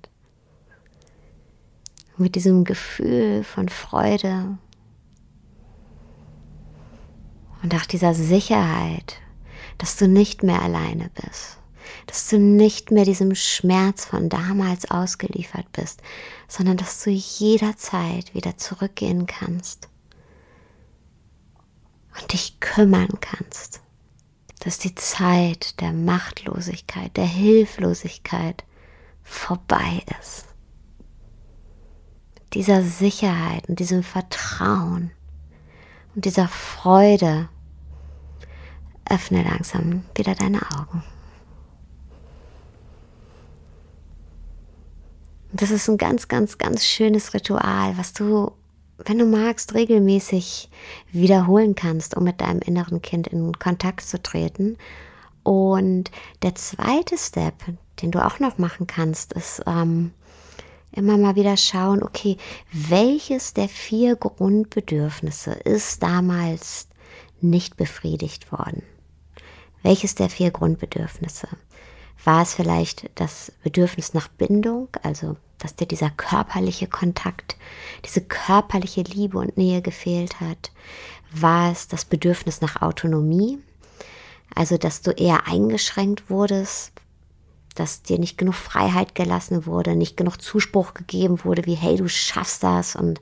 Mit 2.16 2.34
diesem 2.34 2.64
Gefühl 2.64 3.44
von 3.44 3.68
Freude 3.68 4.58
und 7.62 7.74
auch 7.74 7.86
dieser 7.86 8.14
Sicherheit, 8.14 9.20
dass 9.78 9.96
du 9.96 10.08
nicht 10.08 10.42
mehr 10.42 10.62
alleine 10.62 11.10
bist, 11.14 11.58
dass 12.06 12.28
du 12.28 12.38
nicht 12.38 12.90
mehr 12.90 13.04
diesem 13.04 13.34
Schmerz 13.34 14.04
von 14.04 14.28
damals 14.28 14.90
ausgeliefert 14.90 15.70
bist, 15.72 16.02
sondern 16.48 16.76
dass 16.76 17.02
du 17.02 17.10
jederzeit 17.10 18.34
wieder 18.34 18.56
zurückgehen 18.56 19.26
kannst 19.26 19.88
und 22.20 22.32
dich 22.32 22.60
kümmern 22.60 23.20
kannst 23.20 23.82
dass 24.64 24.78
die 24.78 24.94
Zeit 24.94 25.80
der 25.80 25.92
Machtlosigkeit, 25.92 27.16
der 27.16 27.26
Hilflosigkeit 27.26 28.62
vorbei 29.24 30.04
ist. 30.20 30.46
Mit 32.36 32.54
dieser 32.54 32.82
Sicherheit 32.82 33.68
und 33.68 33.80
diesem 33.80 34.04
Vertrauen 34.04 35.10
und 36.14 36.24
dieser 36.24 36.46
Freude 36.46 37.48
öffne 39.10 39.42
langsam 39.42 40.04
wieder 40.14 40.36
deine 40.36 40.60
Augen. 40.78 41.02
Und 45.52 45.62
das 45.62 45.70
ist 45.70 45.88
ein 45.88 45.98
ganz, 45.98 46.28
ganz, 46.28 46.58
ganz 46.58 46.84
schönes 46.84 47.34
Ritual, 47.34 47.96
was 47.96 48.12
du 48.12 48.52
wenn 49.04 49.18
du 49.18 49.26
magst, 49.26 49.74
regelmäßig 49.74 50.70
wiederholen 51.10 51.74
kannst, 51.74 52.16
um 52.16 52.24
mit 52.24 52.40
deinem 52.40 52.60
inneren 52.60 53.02
Kind 53.02 53.26
in 53.26 53.52
Kontakt 53.58 54.02
zu 54.02 54.22
treten. 54.22 54.76
Und 55.42 56.10
der 56.42 56.54
zweite 56.54 57.18
Step, 57.18 57.54
den 58.00 58.10
du 58.10 58.24
auch 58.24 58.38
noch 58.38 58.58
machen 58.58 58.86
kannst, 58.86 59.32
ist 59.32 59.62
ähm, 59.66 60.12
immer 60.92 61.16
mal 61.16 61.34
wieder 61.34 61.56
schauen, 61.56 62.02
okay, 62.02 62.36
welches 62.72 63.54
der 63.54 63.68
vier 63.68 64.14
Grundbedürfnisse 64.16 65.52
ist 65.52 66.02
damals 66.02 66.88
nicht 67.40 67.76
befriedigt 67.76 68.52
worden? 68.52 68.82
Welches 69.82 70.14
der 70.14 70.30
vier 70.30 70.52
Grundbedürfnisse? 70.52 71.48
War 72.24 72.42
es 72.42 72.54
vielleicht 72.54 73.10
das 73.16 73.52
Bedürfnis 73.62 74.14
nach 74.14 74.28
Bindung, 74.28 74.88
also 75.02 75.36
dass 75.58 75.76
dir 75.76 75.86
dieser 75.86 76.10
körperliche 76.10 76.86
Kontakt, 76.86 77.56
diese 78.04 78.20
körperliche 78.20 79.02
Liebe 79.02 79.38
und 79.38 79.56
Nähe 79.56 79.82
gefehlt 79.82 80.40
hat? 80.40 80.70
War 81.32 81.72
es 81.72 81.88
das 81.88 82.04
Bedürfnis 82.04 82.60
nach 82.60 82.82
Autonomie, 82.82 83.58
also 84.54 84.76
dass 84.76 85.02
du 85.02 85.10
eher 85.12 85.46
eingeschränkt 85.46 86.30
wurdest, 86.30 86.92
dass 87.74 88.02
dir 88.02 88.18
nicht 88.18 88.38
genug 88.38 88.54
Freiheit 88.54 89.14
gelassen 89.14 89.66
wurde, 89.66 89.96
nicht 89.96 90.16
genug 90.16 90.40
Zuspruch 90.40 90.94
gegeben 90.94 91.42
wurde, 91.44 91.64
wie 91.64 91.74
hey, 91.74 91.96
du 91.96 92.08
schaffst 92.08 92.62
das 92.62 92.94
und 92.96 93.20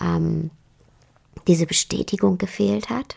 ähm, 0.00 0.50
diese 1.46 1.66
Bestätigung 1.66 2.38
gefehlt 2.38 2.88
hat? 2.88 3.16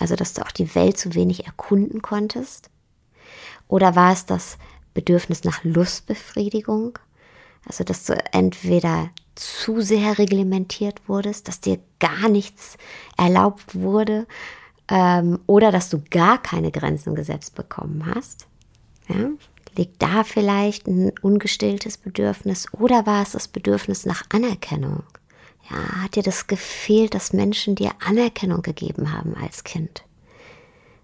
Also 0.00 0.16
dass 0.16 0.32
du 0.32 0.42
auch 0.42 0.50
die 0.50 0.74
Welt 0.74 0.98
zu 0.98 1.14
wenig 1.14 1.46
erkunden 1.46 2.00
konntest? 2.02 2.70
Oder 3.68 3.94
war 3.94 4.12
es 4.12 4.26
das 4.26 4.58
Bedürfnis 4.94 5.44
nach 5.44 5.62
Lustbefriedigung? 5.62 6.98
Also, 7.66 7.84
dass 7.84 8.04
du 8.04 8.14
entweder 8.32 9.10
zu 9.34 9.80
sehr 9.80 10.18
reglementiert 10.18 11.08
wurdest, 11.08 11.46
dass 11.46 11.60
dir 11.60 11.78
gar 12.00 12.28
nichts 12.28 12.76
erlaubt 13.16 13.74
wurde 13.80 14.26
ähm, 14.88 15.38
oder 15.46 15.70
dass 15.70 15.90
du 15.90 16.02
gar 16.10 16.42
keine 16.42 16.72
Grenzen 16.72 17.14
gesetzt 17.14 17.54
bekommen 17.54 18.04
hast. 18.12 18.46
Ja? 19.08 19.30
Liegt 19.76 20.02
da 20.02 20.24
vielleicht 20.24 20.88
ein 20.88 21.12
ungestilltes 21.22 21.98
Bedürfnis 21.98 22.66
oder 22.72 23.06
war 23.06 23.22
es 23.22 23.32
das 23.32 23.46
Bedürfnis 23.46 24.06
nach 24.06 24.24
Anerkennung? 24.30 25.04
Ja, 25.70 26.02
hat 26.02 26.16
dir 26.16 26.22
das 26.22 26.46
gefehlt, 26.46 27.14
dass 27.14 27.32
Menschen 27.32 27.74
dir 27.74 27.92
Anerkennung 28.04 28.62
gegeben 28.62 29.12
haben 29.12 29.36
als 29.36 29.62
Kind? 29.64 30.02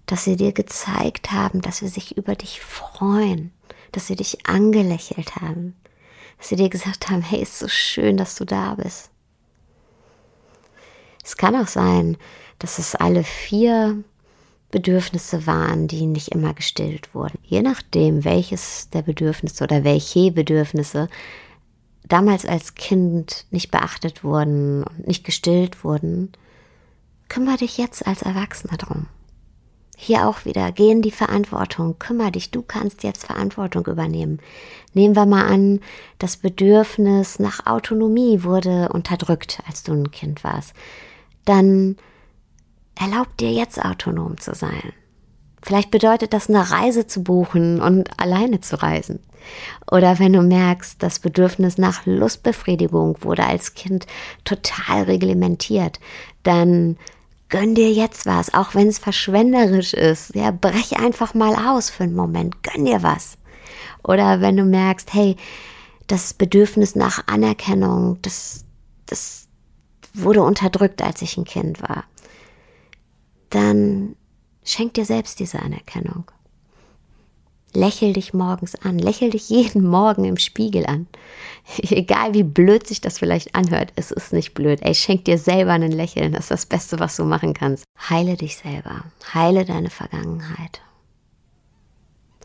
Dass 0.07 0.25
sie 0.25 0.37
dir 0.37 0.53
gezeigt 0.53 1.33
haben, 1.33 1.63
dass 1.63 1.79
sie 1.79 1.89
sich 1.89 2.17
über 2.17 2.35
dich 2.35 2.61
freuen, 2.61 3.53
dass 3.93 4.07
sie 4.07 4.17
dich 4.17 4.47
angelächelt 4.47 5.37
haben, 5.37 5.77
dass 6.39 6.49
sie 6.49 6.57
dir 6.57 6.69
gesagt 6.69 7.09
haben, 7.09 7.23
hey, 7.23 7.41
ist 7.41 7.59
so 7.59 7.69
schön, 7.69 8.17
dass 8.17 8.35
du 8.35 8.45
da 8.45 8.75
bist. 8.75 9.11
Es 11.25 11.37
kann 11.37 11.57
auch 11.57 11.69
sein, 11.69 12.19
dass 12.59 12.79
es 12.79 12.95
alle 12.95 13.25
vier 13.25 14.05
Bedürfnisse 14.71 15.47
waren, 15.47 15.87
die 15.87 16.07
nicht 16.07 16.29
immer 16.29 16.53
gestillt 16.53 17.15
wurden. 17.15 17.39
Je 17.45 17.63
nachdem, 17.63 18.25
welches 18.25 18.91
der 18.91 19.03
Bedürfnisse 19.03 19.65
oder 19.65 19.85
welche 19.85 20.33
Bedürfnisse 20.33 21.09
damals 22.09 22.45
als 22.45 22.75
Kind 22.75 23.47
nicht 23.51 23.71
beachtet 23.71 24.25
wurden 24.25 24.83
und 24.83 25.07
nicht 25.07 25.25
gestillt 25.25 25.85
wurden, 25.85 26.33
kümmere 27.29 27.59
dich 27.59 27.79
jetzt 27.79 28.07
als 28.07 28.23
Erwachsener 28.23 28.77
drum. 28.77 29.07
Hier 29.97 30.27
auch 30.29 30.45
wieder, 30.45 30.73
geh 30.73 30.91
in 30.91 31.03
die 31.03 31.11
Verantwortung, 31.11 31.99
kümmere 31.99 32.33
dich, 32.33 32.51
du 32.51 32.63
kannst 32.63 33.05
jetzt 33.05 33.27
Verantwortung 33.27 33.87
übernehmen. 33.87 34.41
Nehmen 34.93 35.15
wir 35.15 35.27
mal 35.27 35.47
an, 35.47 35.81
das 36.19 36.37
Bedürfnis 36.37 37.39
nach 37.39 37.67
Autonomie 37.67 38.43
wurde 38.43 38.89
unterdrückt, 38.91 39.63
als 39.69 39.83
du 39.83 39.93
ein 39.93 40.11
Kind 40.11 40.43
warst. 40.45 40.75
Dann 41.45 41.97
erlaub 42.95 43.37
dir 43.37 43.53
jetzt 43.53 43.85
autonom 43.85 44.39
zu 44.39 44.55
sein. 44.55 44.93
Vielleicht 45.63 45.91
bedeutet 45.91 46.33
das 46.33 46.49
eine 46.49 46.71
Reise 46.71 47.07
zu 47.07 47.23
buchen 47.23 47.81
und 47.81 48.21
alleine 48.21 48.61
zu 48.61 48.83
reisen. 48.83 49.21
Oder 49.91 50.19
wenn 50.19 50.33
du 50.33 50.43
merkst, 50.43 51.03
das 51.03 51.19
Bedürfnis 51.19 51.79
nach 51.79 52.05
Lustbefriedigung 52.07 53.17
wurde 53.21 53.45
als 53.45 53.75
Kind 53.75 54.07
total 54.45 55.05
reglementiert, 55.05 56.01
dann 56.43 56.97
gönn 57.55 57.77
dir 57.77 57.93
jetzt 57.93 58.27
was, 58.27 58.53
auch 58.53 58.75
wenn 58.75 58.89
es 58.89 58.99
verschwenderisch 58.99 59.95
ist. 59.95 60.35
Ja, 60.35 60.51
brech 60.51 60.99
einfach 60.99 61.35
mal 61.35 61.55
aus 61.55 61.89
für 61.89 62.03
einen 62.03 62.17
Moment, 62.17 62.65
gönn 62.65 62.85
dir 62.85 63.05
was. 63.05 63.39
Oder 64.03 64.41
wenn 64.41 64.57
du 64.57 64.65
merkst, 64.65 65.15
hey, 65.15 65.37
das 66.09 66.35
Bedürfnis 66.35 66.97
nach 66.97 67.29
Anerkennung, 67.29 68.19
das, 68.23 68.65
das 69.07 69.47
wurde 70.15 70.43
unterdrückt, 70.43 71.01
als 71.01 71.23
ich 71.23 71.37
ein 71.37 71.45
Kind 71.45 71.81
war, 71.81 72.03
dann 73.51 74.17
schenk 74.65 74.95
dir 74.95 75.05
selbst 75.05 75.39
diese 75.39 75.61
Anerkennung. 75.61 76.29
Lächel 77.75 78.13
dich 78.13 78.33
morgens 78.33 78.77
an, 78.77 78.99
lächel 78.99 79.31
dich 79.31 79.49
jeden 79.49 79.85
Morgen 79.85 80.25
im 80.25 80.37
Spiegel 80.37 80.87
an. 80.87 81.09
Egal 81.79 82.33
wie 82.33 82.45
blöd 82.45 82.87
sich 82.87 83.01
das 83.01 83.19
vielleicht 83.19 83.55
anhört, 83.55 83.93
es 83.97 84.13
ist 84.13 84.33
nicht 84.33 84.55
blöd. 84.55 84.81
Ey, 84.83 84.95
schenk 84.95 85.25
dir 85.25 85.39
selber 85.39 85.73
ein 85.73 85.91
Lächeln, 85.91 86.33
das 86.33 86.45
ist 86.45 86.51
das 86.51 86.67
Beste, 86.67 87.01
was 87.01 87.17
du 87.17 87.25
machen 87.25 87.53
kannst. 87.53 87.85
Heile 88.09 88.37
dich 88.37 88.57
selber, 88.57 89.05
heile 89.33 89.65
deine 89.65 89.91
Vergangenheit. 89.91 90.81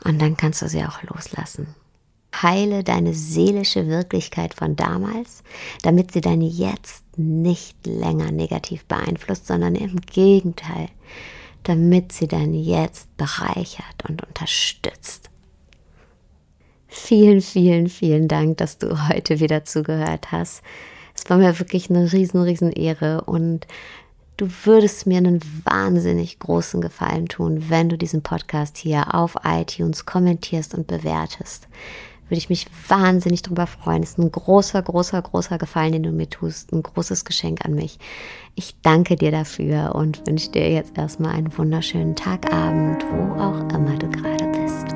Und 0.04 0.20
dann 0.20 0.36
kannst 0.36 0.62
du 0.62 0.68
sie 0.68 0.84
auch 0.84 1.04
loslassen. 1.04 1.76
Heile 2.42 2.84
deine 2.84 3.14
seelische 3.14 3.88
Wirklichkeit 3.88 4.54
von 4.54 4.76
damals, 4.76 5.44
damit 5.82 6.12
sie 6.12 6.22
deine 6.22 6.46
Jetzt 6.46 7.04
nicht 7.18 7.86
länger 7.86 8.32
negativ 8.32 8.86
beeinflusst, 8.86 9.48
sondern 9.48 9.76
im 9.76 10.00
Gegenteil 10.02 10.90
damit 11.64 12.12
sie 12.12 12.28
dein 12.28 12.54
Jetzt 12.54 13.16
bereichert 13.18 14.08
und 14.08 14.26
unterstützt. 14.26 15.30
Vielen, 16.88 17.42
vielen, 17.42 17.88
vielen 17.88 18.28
Dank, 18.28 18.58
dass 18.58 18.78
du 18.80 19.08
heute 19.10 19.40
wieder 19.40 19.64
zugehört 19.64 20.32
hast. 20.32 20.64
Es 21.16 21.30
war 21.30 21.38
mir 21.38 21.60
wirklich 21.60 21.90
eine 21.90 22.12
riesen, 22.12 22.42
riesen 22.42 22.72
Ehre 22.72 23.22
und 23.26 23.68
du 24.38 24.48
würdest 24.64 25.06
mir 25.06 25.18
einen 25.18 25.40
wahnsinnig 25.66 26.40
großen 26.40 26.82
Gefallen 26.82 27.28
tun, 27.28 27.70
wenn 27.70 27.90
du 27.90 27.98
diesen 27.98 28.24
Podcast 28.24 28.78
hier 28.78 29.14
auf 29.14 29.36
iTunes 29.44 30.06
kommentierst 30.06 30.74
und 30.74 30.88
bewertest 30.88 31.68
würde 32.30 32.38
ich 32.38 32.50
mich 32.50 32.68
wahnsinnig 32.88 33.42
drüber 33.42 33.68
freuen. 33.68 34.04
Es 34.04 34.12
ist 34.12 34.20
ein 34.20 34.32
großer, 34.32 34.82
großer, 34.82 35.22
großer 35.22 35.58
Gefallen, 35.58 35.94
den 35.94 36.04
du 36.04 36.12
mir 36.12 36.30
tust. 36.30 36.72
Ein 36.72 36.84
großes 36.84 37.26
Geschenk 37.26 37.66
an 37.66 37.74
mich. 37.74 38.00
Ich 38.56 38.76
danke 38.82 39.16
dir 39.16 39.32
dafür 39.32 39.96
und 39.96 40.26
wünsche 40.28 40.52
dir 40.52 40.70
jetzt 40.72 40.98
erstmal 40.98 41.36
einen 41.36 41.58
wunderschönen 41.58 42.16
Tag, 42.16 42.54
Abend, 42.54 43.04
wo 43.12 43.42
auch 43.42 43.60
immer 43.74 43.98
du 43.98 44.10
gerade 44.10 44.48
bist. 44.48 44.96